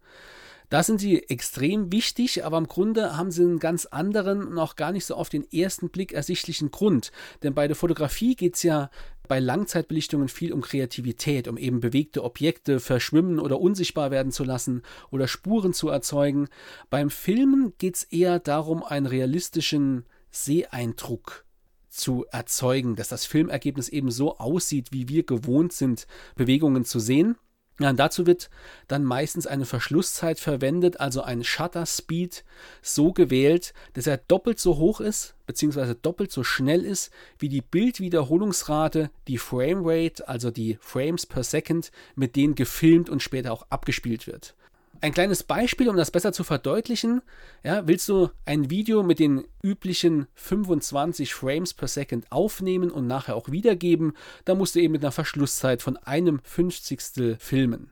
Da 0.70 0.84
sind 0.84 1.00
sie 1.00 1.28
extrem 1.28 1.92
wichtig, 1.92 2.44
aber 2.44 2.56
im 2.56 2.68
Grunde 2.68 3.16
haben 3.16 3.32
sie 3.32 3.42
einen 3.42 3.58
ganz 3.58 3.86
anderen 3.86 4.46
und 4.46 4.58
auch 4.58 4.76
gar 4.76 4.92
nicht 4.92 5.04
so 5.04 5.16
auf 5.16 5.28
den 5.28 5.44
ersten 5.52 5.90
Blick 5.90 6.12
ersichtlichen 6.12 6.70
Grund. 6.70 7.10
Denn 7.42 7.54
bei 7.54 7.66
der 7.66 7.76
Fotografie 7.76 8.36
geht 8.36 8.54
es 8.54 8.62
ja 8.62 8.88
bei 9.26 9.40
Langzeitbelichtungen 9.40 10.28
viel 10.28 10.52
um 10.52 10.60
Kreativität, 10.60 11.48
um 11.48 11.58
eben 11.58 11.80
bewegte 11.80 12.22
Objekte 12.22 12.78
verschwimmen 12.78 13.40
oder 13.40 13.60
unsichtbar 13.60 14.12
werden 14.12 14.32
zu 14.32 14.44
lassen 14.44 14.82
oder 15.10 15.26
Spuren 15.26 15.72
zu 15.72 15.88
erzeugen. 15.88 16.48
Beim 16.88 17.10
Filmen 17.10 17.72
geht 17.78 17.96
es 17.96 18.02
eher 18.04 18.38
darum, 18.38 18.84
einen 18.84 19.06
realistischen 19.06 20.04
Seeeindruck 20.30 21.44
zu 21.88 22.26
erzeugen, 22.30 22.94
dass 22.94 23.08
das 23.08 23.26
Filmergebnis 23.26 23.88
eben 23.88 24.12
so 24.12 24.38
aussieht, 24.38 24.92
wie 24.92 25.08
wir 25.08 25.24
gewohnt 25.24 25.72
sind, 25.72 26.06
Bewegungen 26.36 26.84
zu 26.84 27.00
sehen. 27.00 27.36
Ja, 27.80 27.94
dazu 27.94 28.26
wird 28.26 28.50
dann 28.88 29.04
meistens 29.04 29.46
eine 29.46 29.64
Verschlusszeit 29.64 30.38
verwendet, 30.38 31.00
also 31.00 31.22
ein 31.22 31.42
Shutter 31.42 31.86
Speed 31.86 32.44
so 32.82 33.14
gewählt, 33.14 33.72
dass 33.94 34.06
er 34.06 34.18
doppelt 34.18 34.60
so 34.60 34.76
hoch 34.76 35.00
ist, 35.00 35.34
beziehungsweise 35.46 35.94
doppelt 35.94 36.30
so 36.30 36.44
schnell 36.44 36.84
ist, 36.84 37.10
wie 37.38 37.48
die 37.48 37.62
Bildwiederholungsrate, 37.62 39.10
die 39.28 39.38
Framerate, 39.38 40.28
also 40.28 40.50
die 40.50 40.76
Frames 40.82 41.24
per 41.24 41.42
Second, 41.42 41.90
mit 42.14 42.36
denen 42.36 42.54
gefilmt 42.54 43.08
und 43.08 43.22
später 43.22 43.50
auch 43.50 43.64
abgespielt 43.70 44.26
wird. 44.26 44.54
Ein 45.02 45.14
kleines 45.14 45.42
Beispiel, 45.42 45.88
um 45.88 45.96
das 45.96 46.10
besser 46.10 46.32
zu 46.32 46.44
verdeutlichen. 46.44 47.22
Ja, 47.62 47.86
willst 47.86 48.06
du 48.10 48.28
ein 48.44 48.68
Video 48.68 49.02
mit 49.02 49.18
den 49.18 49.44
üblichen 49.62 50.26
25 50.34 51.32
Frames 51.32 51.72
per 51.72 51.88
Second 51.88 52.30
aufnehmen 52.30 52.90
und 52.90 53.06
nachher 53.06 53.34
auch 53.34 53.50
wiedergeben, 53.50 54.12
dann 54.44 54.58
musst 54.58 54.74
du 54.74 54.80
eben 54.80 54.92
mit 54.92 55.02
einer 55.02 55.12
Verschlusszeit 55.12 55.80
von 55.80 55.96
einem 55.96 56.40
Fünfzigstel 56.42 57.36
filmen. 57.38 57.90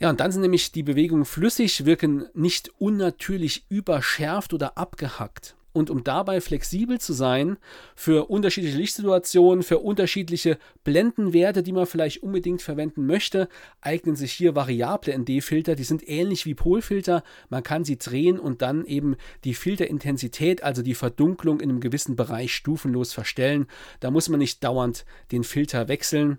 Ja, 0.00 0.10
und 0.10 0.20
dann 0.20 0.32
sind 0.32 0.42
nämlich 0.42 0.70
die 0.70 0.82
Bewegungen 0.82 1.24
flüssig, 1.24 1.86
wirken 1.86 2.26
nicht 2.34 2.70
unnatürlich 2.78 3.64
überschärft 3.70 4.52
oder 4.52 4.76
abgehackt 4.76 5.56
und 5.74 5.90
um 5.90 6.04
dabei 6.04 6.40
flexibel 6.40 7.00
zu 7.00 7.12
sein 7.12 7.58
für 7.96 8.30
unterschiedliche 8.30 8.78
Lichtsituationen, 8.78 9.64
für 9.64 9.80
unterschiedliche 9.80 10.56
Blendenwerte, 10.84 11.62
die 11.62 11.72
man 11.72 11.86
vielleicht 11.86 12.22
unbedingt 12.22 12.62
verwenden 12.62 13.06
möchte, 13.06 13.48
eignen 13.80 14.14
sich 14.14 14.32
hier 14.32 14.54
variable 14.54 15.12
ND-Filter. 15.18 15.74
Die 15.74 15.84
sind 15.84 16.08
ähnlich 16.08 16.46
wie 16.46 16.54
Polfilter. 16.54 17.24
Man 17.48 17.64
kann 17.64 17.84
sie 17.84 17.98
drehen 17.98 18.38
und 18.38 18.62
dann 18.62 18.84
eben 18.84 19.16
die 19.42 19.54
Filterintensität, 19.54 20.62
also 20.62 20.82
die 20.82 20.94
Verdunklung 20.94 21.60
in 21.60 21.70
einem 21.70 21.80
gewissen 21.80 22.14
Bereich 22.14 22.54
stufenlos 22.54 23.12
verstellen. 23.12 23.66
Da 23.98 24.12
muss 24.12 24.28
man 24.28 24.38
nicht 24.38 24.62
dauernd 24.62 25.04
den 25.32 25.42
Filter 25.42 25.88
wechseln. 25.88 26.38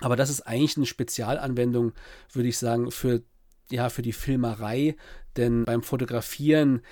Aber 0.00 0.16
das 0.16 0.30
ist 0.30 0.40
eigentlich 0.42 0.76
eine 0.76 0.86
Spezialanwendung, 0.86 1.92
würde 2.32 2.48
ich 2.48 2.58
sagen, 2.58 2.90
für 2.90 3.22
ja, 3.70 3.88
für 3.88 4.02
die 4.02 4.12
Filmerei, 4.12 4.96
denn 5.36 5.64
beim 5.64 5.82
Fotografieren 5.82 6.82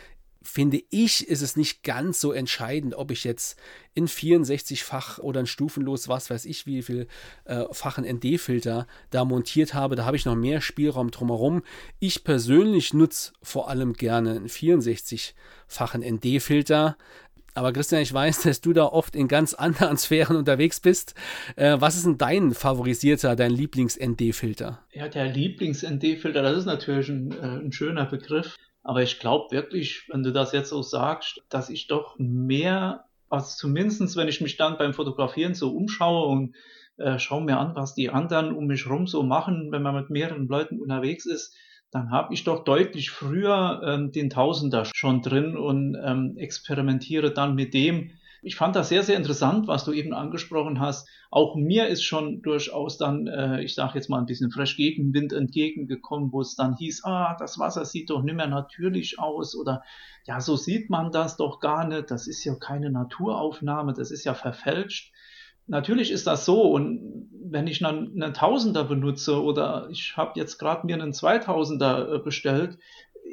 finde 0.42 0.83
ich, 0.90 1.28
ist 1.28 1.42
es 1.42 1.57
nicht 1.57 1.83
ganz 1.83 2.20
so 2.20 2.33
entscheidend, 2.33 2.94
ob 2.94 3.11
ich 3.11 3.24
jetzt 3.24 3.59
in 3.94 4.09
64-fach 4.09 5.18
oder 5.18 5.40
ein 5.40 5.46
stufenlos, 5.46 6.09
was 6.09 6.31
weiß 6.31 6.44
ich, 6.46 6.66
wie 6.66 6.83
viel 6.83 7.07
äh, 7.44 7.64
fachen 7.72 8.05
ND-Filter 8.05 8.87
da 9.11 9.24
montiert 9.24 9.74
habe. 9.74 9.96
Da 9.96 10.05
habe 10.05 10.16
ich 10.16 10.24
noch 10.24 10.37
mehr 10.37 10.61
Spielraum 10.61 11.11
drumherum. 11.11 11.62
Ich 11.98 12.24
persönlich 12.24 12.94
nutze 12.94 13.33
vor 13.42 13.68
allem 13.68 13.92
gerne 13.94 14.33
einen 14.33 14.48
64-fachen 14.48 16.02
ND-Filter. 16.02 16.96
Aber 17.55 17.72
Christian, 17.72 18.00
ich 18.00 18.12
weiß, 18.12 18.42
dass 18.42 18.62
du 18.62 18.72
da 18.72 18.85
oft 18.87 19.14
in 19.14 19.28
ganz 19.28 19.55
anderen 19.55 19.96
Sphären 19.98 20.37
unterwegs 20.37 20.81
bist. 20.81 21.14
Äh, 21.57 21.76
was 21.78 21.96
ist 21.96 22.07
denn 22.07 22.18
dein 22.18 22.55
favorisierter, 22.55 23.37
dein 23.37 23.50
Lieblings-ND-Filter? 23.50 24.81
Ja, 24.92 25.09
der 25.09 25.26
Lieblings-ND-Filter, 25.26 26.42
das 26.42 26.59
ist 26.59 26.64
natürlich 26.64 27.09
ein, 27.09 27.33
äh, 27.33 27.64
ein 27.64 27.72
schöner 27.72 28.07
Begriff. 28.07 28.57
Aber 28.82 29.02
ich 29.02 29.20
glaube 29.20 29.54
wirklich, 29.54 30.08
wenn 30.08 30.22
du 30.22 30.32
das 30.32 30.52
jetzt 30.52 30.70
so 30.70 30.82
sagst, 30.82 31.42
dass 31.48 31.70
ich 31.70 31.86
doch 31.86 32.16
mehr, 32.18 33.04
also 33.28 33.56
zumindestens, 33.56 34.16
wenn 34.16 34.28
ich 34.28 34.40
mich 34.40 34.56
dann 34.56 34.78
beim 34.78 34.94
Fotografieren 34.94 35.54
so 35.54 35.70
umschaue 35.74 36.26
und 36.26 36.56
äh, 36.96 37.18
schaue 37.18 37.44
mir 37.44 37.58
an, 37.58 37.74
was 37.74 37.94
die 37.94 38.10
anderen 38.10 38.52
um 38.52 38.66
mich 38.66 38.88
rum 38.88 39.06
so 39.06 39.22
machen, 39.22 39.70
wenn 39.70 39.82
man 39.82 39.94
mit 39.94 40.10
mehreren 40.10 40.48
Leuten 40.48 40.80
unterwegs 40.80 41.26
ist, 41.26 41.54
dann 41.90 42.10
habe 42.10 42.32
ich 42.32 42.44
doch 42.44 42.64
deutlich 42.64 43.10
früher 43.10 43.82
ähm, 43.84 44.12
den 44.12 44.30
Tausender 44.30 44.84
schon 44.94 45.20
drin 45.20 45.56
und 45.56 45.96
ähm, 46.02 46.36
experimentiere 46.36 47.32
dann 47.32 47.54
mit 47.54 47.74
dem, 47.74 48.12
ich 48.44 48.57
fand 48.57 48.74
das 48.74 48.88
sehr, 48.88 49.05
sehr 49.05 49.16
interessant, 49.16 49.68
was 49.68 49.85
du 49.85 49.92
eben 49.92 50.12
angesprochen 50.12 50.81
hast. 50.81 51.09
Auch 51.31 51.55
mir 51.55 51.87
ist 51.87 52.02
schon 52.02 52.42
durchaus 52.42 52.98
dann, 52.98 53.28
äh, 53.28 53.62
ich 53.62 53.74
sage 53.76 53.94
jetzt 53.94 54.11
mal 54.11 54.18
ein 54.18 54.26
bisschen 54.26 54.50
fresh 54.50 54.76
Gegenwind 54.76 55.33
entgegengekommen, 55.33 56.33
wo 56.33 56.40
es 56.40 56.57
dann 56.57 56.76
hieß, 56.76 57.05
ah, 57.05 57.37
das 57.38 57.61
Wasser 57.61 57.85
sieht 57.85 58.11
doch 58.11 58.22
nicht 58.22 58.35
mehr 58.35 58.48
natürlich 58.48 59.20
aus 59.20 59.55
oder 59.55 59.85
ja, 60.26 60.40
so 60.40 60.57
sieht 60.57 60.90
man 60.90 61.12
das 61.12 61.37
doch 61.37 61.61
gar 61.61 61.87
nicht. 61.87 62.11
Das 62.11 62.26
ist 62.26 62.44
ja 62.44 62.57
keine 62.57 62.90
Naturaufnahme, 62.90 63.92
das 63.92 64.11
ist 64.11 64.24
ja 64.24 64.35
verfälscht. 64.35 65.12
Natürlich 65.68 66.11
ist 66.11 66.26
das 66.26 66.44
so 66.44 66.62
und 66.62 67.31
wenn 67.44 67.68
ich 67.68 67.85
einen, 67.85 68.20
einen 68.20 68.35
Tausender 68.35 68.83
benutze 68.83 69.40
oder 69.40 69.88
ich 69.90 70.16
habe 70.16 70.33
jetzt 70.35 70.59
gerade 70.59 70.85
mir 70.85 70.94
einen 70.94 71.12
Zweitausender 71.12 72.14
äh, 72.14 72.18
bestellt, 72.18 72.76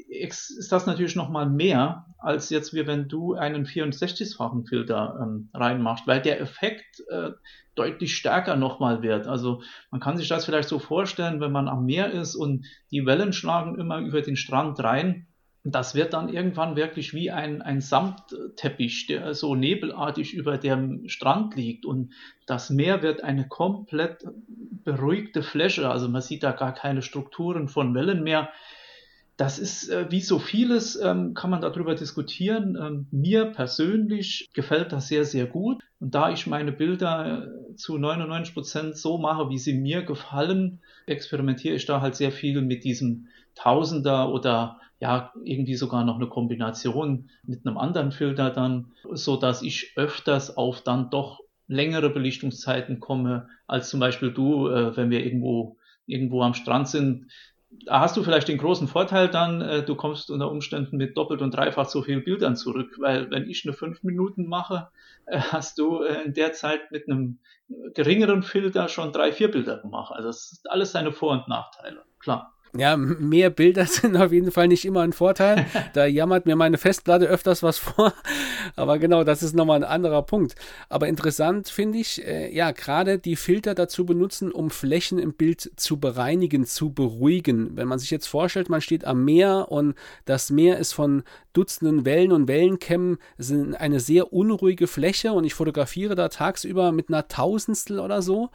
ist 0.07 0.71
das 0.71 0.85
natürlich 0.85 1.15
nochmal 1.15 1.49
mehr, 1.49 2.05
als 2.19 2.49
jetzt 2.49 2.73
wie 2.73 2.85
wenn 2.85 3.07
du 3.07 3.33
einen 3.33 3.65
64-fachen 3.65 4.67
Filter 4.67 5.19
ähm, 5.21 5.49
reinmachst, 5.53 6.05
weil 6.05 6.21
der 6.21 6.41
Effekt 6.41 7.03
äh, 7.09 7.31
deutlich 7.75 8.15
stärker 8.15 8.57
nochmal 8.57 9.01
wird. 9.01 9.27
Also 9.27 9.61
man 9.89 10.01
kann 10.01 10.17
sich 10.17 10.27
das 10.27 10.45
vielleicht 10.45 10.67
so 10.67 10.79
vorstellen, 10.79 11.39
wenn 11.39 11.51
man 11.51 11.69
am 11.69 11.85
Meer 11.85 12.11
ist 12.11 12.35
und 12.35 12.65
die 12.91 13.05
Wellen 13.05 13.31
schlagen 13.31 13.79
immer 13.79 13.99
über 13.99 14.21
den 14.21 14.35
Strand 14.35 14.83
rein. 14.83 15.27
Das 15.63 15.95
wird 15.95 16.13
dann 16.13 16.29
irgendwann 16.29 16.75
wirklich 16.75 17.13
wie 17.13 17.31
ein, 17.31 17.61
ein 17.61 17.81
Samtteppich, 17.81 19.07
der 19.07 19.33
so 19.33 19.55
nebelartig 19.55 20.33
über 20.33 20.57
dem 20.57 21.07
Strand 21.07 21.55
liegt. 21.55 21.85
Und 21.85 22.13
das 22.47 22.69
Meer 22.69 23.01
wird 23.01 23.23
eine 23.23 23.47
komplett 23.47 24.25
beruhigte 24.83 25.43
Fläche. 25.43 25.89
Also 25.89 26.09
man 26.09 26.21
sieht 26.21 26.43
da 26.43 26.51
gar 26.51 26.73
keine 26.73 27.01
Strukturen 27.01 27.67
von 27.67 27.93
Wellen 27.93 28.23
mehr 28.23 28.49
das 29.39 29.57
ist 29.57 29.87
äh, 29.87 30.11
wie 30.11 30.19
so 30.19 30.37
vieles, 30.37 30.97
ähm, 31.01 31.33
kann 31.33 31.49
man 31.49 31.61
darüber 31.61 31.95
diskutieren. 31.95 32.77
Ähm, 32.77 33.07
mir 33.09 33.45
persönlich 33.45 34.49
gefällt 34.53 34.91
das 34.91 35.07
sehr, 35.07 35.23
sehr 35.23 35.45
gut. 35.45 35.81
Und 36.01 36.13
da 36.13 36.29
ich 36.29 36.45
meine 36.45 36.73
Bilder 36.73 37.47
äh, 37.47 37.75
zu 37.75 37.97
99 37.97 38.53
Prozent 38.53 38.97
so 38.97 39.17
mache, 39.17 39.49
wie 39.49 39.57
sie 39.57 39.77
mir 39.77 40.03
gefallen, 40.03 40.81
experimentiere 41.05 41.75
ich 41.75 41.85
da 41.85 42.01
halt 42.01 42.15
sehr 42.15 42.33
viel 42.33 42.61
mit 42.61 42.83
diesem 42.83 43.27
Tausender 43.55 44.33
oder 44.33 44.81
ja, 44.99 45.31
irgendwie 45.45 45.75
sogar 45.75 46.03
noch 46.03 46.17
eine 46.17 46.27
Kombination 46.27 47.29
mit 47.43 47.65
einem 47.65 47.77
anderen 47.77 48.11
Filter 48.11 48.49
dann, 48.49 48.91
so 49.13 49.37
dass 49.37 49.61
ich 49.61 49.93
öfters 49.95 50.57
auf 50.57 50.81
dann 50.81 51.09
doch 51.11 51.39
längere 51.65 52.09
Belichtungszeiten 52.09 52.99
komme, 52.99 53.47
als 53.67 53.89
zum 53.89 54.01
Beispiel 54.01 54.33
du, 54.33 54.67
äh, 54.67 54.97
wenn 54.97 55.09
wir 55.09 55.23
irgendwo 55.23 55.77
irgendwo 56.07 56.41
am 56.41 56.55
Strand 56.55 56.89
sind, 56.89 57.27
da 57.71 57.99
hast 57.99 58.17
du 58.17 58.23
vielleicht 58.23 58.47
den 58.47 58.57
großen 58.57 58.87
Vorteil 58.87 59.29
dann, 59.29 59.61
äh, 59.61 59.83
du 59.83 59.95
kommst 59.95 60.31
unter 60.31 60.51
Umständen 60.51 60.97
mit 60.97 61.17
doppelt 61.17 61.41
und 61.41 61.51
dreifach 61.51 61.87
so 61.87 62.01
viel 62.01 62.21
Bildern 62.21 62.55
zurück, 62.55 62.95
weil 62.99 63.29
wenn 63.29 63.49
ich 63.49 63.65
eine 63.65 63.73
fünf 63.73 64.03
Minuten 64.03 64.47
mache, 64.47 64.89
äh, 65.25 65.39
hast 65.39 65.77
du 65.77 66.03
äh, 66.03 66.23
in 66.23 66.33
der 66.33 66.53
Zeit 66.53 66.91
mit 66.91 67.07
einem 67.07 67.39
geringeren 67.93 68.41
Filter 68.41 68.87
schon 68.87 69.11
drei, 69.11 69.31
vier 69.31 69.51
Bilder 69.51 69.77
gemacht. 69.77 70.11
Also 70.13 70.29
das 70.29 70.51
ist 70.51 70.69
alles 70.69 70.91
seine 70.91 71.11
Vor- 71.11 71.33
und 71.33 71.47
Nachteile, 71.47 72.03
klar. 72.19 72.53
Ja, 72.77 72.97
mehr 72.97 73.49
Bilder 73.49 73.85
sind 73.87 74.15
auf 74.15 74.31
jeden 74.31 74.51
Fall 74.51 74.67
nicht 74.67 74.85
immer 74.85 75.01
ein 75.01 75.13
Vorteil. 75.13 75.65
Da 75.93 76.05
jammert 76.05 76.45
mir 76.45 76.55
meine 76.55 76.77
Festplatte 76.77 77.25
öfters 77.25 77.63
was 77.63 77.79
vor. 77.79 78.13
Aber 78.75 78.99
genau, 78.99 79.23
das 79.23 79.41
ist 79.41 79.55
nochmal 79.55 79.77
ein 79.77 79.89
anderer 79.89 80.21
Punkt. 80.21 80.55
Aber 80.87 81.07
interessant 81.07 81.69
finde 81.69 81.97
ich, 81.97 82.25
äh, 82.25 82.53
ja, 82.53 82.71
gerade 82.71 83.17
die 83.17 83.35
Filter 83.35 83.73
dazu 83.73 84.05
benutzen, 84.05 84.51
um 84.51 84.69
Flächen 84.69 85.17
im 85.17 85.33
Bild 85.33 85.71
zu 85.77 85.99
bereinigen, 85.99 86.65
zu 86.65 86.91
beruhigen. 86.91 87.75
Wenn 87.75 87.87
man 87.87 87.97
sich 87.97 88.11
jetzt 88.11 88.27
vorstellt, 88.27 88.69
man 88.69 88.81
steht 88.81 89.05
am 89.05 89.25
Meer 89.25 89.67
und 89.69 89.95
das 90.25 90.51
Meer 90.51 90.77
ist 90.77 90.93
von 90.93 91.23
Dutzenden 91.59 92.05
Wellen 92.05 92.31
und 92.31 92.47
Wellenkämmen 92.47 93.17
sind 93.37 93.75
eine 93.75 93.99
sehr 93.99 94.31
unruhige 94.31 94.87
Fläche 94.87 95.33
und 95.33 95.43
ich 95.43 95.53
fotografiere 95.53 96.15
da 96.15 96.29
tagsüber 96.29 96.93
mit 96.93 97.09
einer 97.09 97.27
Tausendstel 97.27 97.99
oder 97.99 98.21
so, 98.21 98.49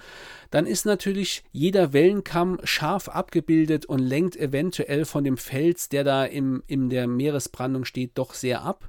dann 0.51 0.65
ist 0.65 0.87
natürlich 0.87 1.45
jeder 1.53 1.93
Wellenkamm 1.93 2.61
scharf 2.65 3.11
abgebildet 3.11 3.85
und 3.85 3.99
lenkt 3.99 4.37
eventuell 4.37 5.05
von 5.05 5.23
dem 5.23 5.37
Fels, 5.37 5.91
der 5.91 6.03
da 6.03 6.25
im, 6.25 6.63
in 6.67 6.89
der 6.89 7.07
Meeresbrandung 7.07 7.85
steht, 7.85 8.13
doch 8.15 8.33
sehr 8.33 8.63
ab. 8.63 8.89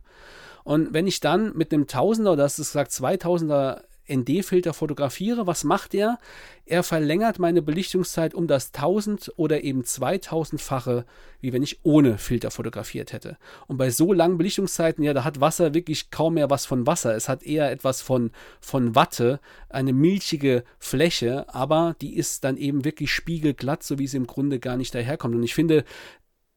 Und 0.64 0.94
wenn 0.94 1.08
ich 1.08 1.20
dann 1.20 1.52
mit 1.54 1.74
einem 1.74 1.86
Tausender, 1.86 2.38
das 2.38 2.58
ist 2.58 2.70
gesagt 2.70 2.92
2000er 2.92 3.82
ND-Filter 4.10 4.74
fotografiere, 4.74 5.48
was 5.48 5.64
macht 5.64 5.94
er? 5.94 6.20
Er 6.66 6.84
verlängert 6.84 7.40
meine 7.40 7.62
Belichtungszeit 7.62 8.34
um 8.34 8.48
das 8.48 8.74
1000 8.74 9.34
oder 9.36 9.64
eben 9.64 9.84
2000-fache, 9.84 11.06
wie 11.42 11.54
wenn 11.54 11.64
ich 11.64 11.80
ohne 11.84 12.18
Filter 12.18 12.52
fotografiert 12.52 13.14
hätte. 13.14 13.38
Und 13.68 13.78
bei 13.78 13.90
so 13.90 14.14
langen 14.14 14.38
Belichtungszeiten, 14.38 15.04
ja, 15.04 15.14
da 15.14 15.24
hat 15.24 15.42
Wasser 15.42 15.74
wirklich 15.74 16.10
kaum 16.12 16.36
mehr 16.36 16.50
was 16.50 16.66
von 16.66 16.88
Wasser. 16.88 17.16
Es 17.16 17.30
hat 17.30 17.44
eher 17.44 17.72
etwas 17.72 18.02
von, 18.02 18.32
von 18.60 18.96
Watte, 18.96 19.40
eine 19.70 19.94
milchige 19.94 20.64
Fläche, 20.80 21.46
aber 21.54 21.96
die 22.02 22.16
ist 22.16 22.44
dann 22.44 22.58
eben 22.58 22.86
wirklich 22.86 23.12
spiegelglatt, 23.12 23.84
so 23.84 24.00
wie 24.00 24.08
sie 24.08 24.18
im 24.18 24.28
Grunde 24.28 24.60
gar 24.60 24.78
nicht 24.78 24.96
daherkommt. 24.96 25.36
Und 25.36 25.44
ich 25.44 25.54
finde, 25.54 25.84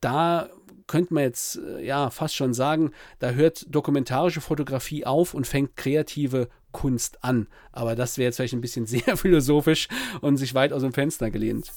da 0.01 0.49
könnte 0.89 1.15
man 1.15 1.23
jetzt 1.23 1.57
äh, 1.59 1.85
ja 1.85 2.11
fast 2.11 2.35
schon 2.35 2.53
sagen, 2.53 2.91
da 3.21 3.31
hört 3.31 3.67
dokumentarische 3.73 4.41
Fotografie 4.41 5.07
auf 5.07 5.35
und 5.35 5.47
fängt 5.47 5.77
kreative 5.77 6.49
Kunst 6.73 7.23
an. 7.23 7.47
Aber 7.71 7.95
das 7.95 8.19
wäre 8.19 8.27
jetzt 8.27 8.37
vielleicht 8.37 8.55
ein 8.55 8.61
bisschen 8.61 8.87
sehr 8.87 9.17
philosophisch 9.17 9.87
und 10.21 10.37
sich 10.37 10.55
weit 10.55 10.73
aus 10.73 10.83
dem 10.83 10.93
Fenster 10.93 11.31
gelehnt. 11.31 11.73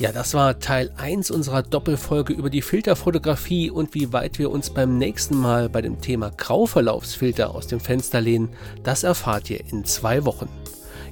Ja, 0.00 0.10
das 0.10 0.34
war 0.34 0.58
Teil 0.58 0.92
1 0.96 1.30
unserer 1.30 1.62
Doppelfolge 1.62 2.32
über 2.32 2.50
die 2.50 2.62
Filterfotografie 2.62 3.70
und 3.70 3.94
wie 3.94 4.12
weit 4.12 4.40
wir 4.40 4.50
uns 4.50 4.70
beim 4.70 4.98
nächsten 4.98 5.36
Mal 5.36 5.68
bei 5.68 5.80
dem 5.80 6.00
Thema 6.00 6.30
Grauverlaufsfilter 6.30 7.54
aus 7.54 7.68
dem 7.68 7.78
Fenster 7.78 8.20
lehnen, 8.20 8.48
das 8.82 9.04
erfahrt 9.04 9.48
ihr 9.48 9.60
in 9.60 9.84
zwei 9.84 10.24
Wochen. 10.24 10.48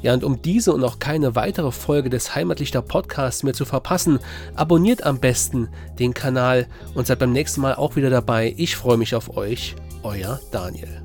Ja, 0.02 0.14
und 0.14 0.24
um 0.24 0.40
diese 0.40 0.72
und 0.72 0.82
auch 0.84 0.98
keine 0.98 1.34
weitere 1.34 1.72
Folge 1.72 2.10
des 2.10 2.34
Heimatlichter 2.34 2.82
Podcasts 2.82 3.42
mehr 3.42 3.54
zu 3.54 3.64
verpassen, 3.64 4.18
abonniert 4.54 5.04
am 5.04 5.18
besten 5.18 5.68
den 5.98 6.14
Kanal 6.14 6.66
und 6.94 7.06
seid 7.06 7.18
beim 7.18 7.32
nächsten 7.32 7.60
Mal 7.60 7.74
auch 7.74 7.96
wieder 7.96 8.10
dabei. 8.10 8.54
Ich 8.56 8.76
freue 8.76 8.96
mich 8.96 9.14
auf 9.14 9.36
euch, 9.36 9.76
euer 10.02 10.40
Daniel. 10.50 10.99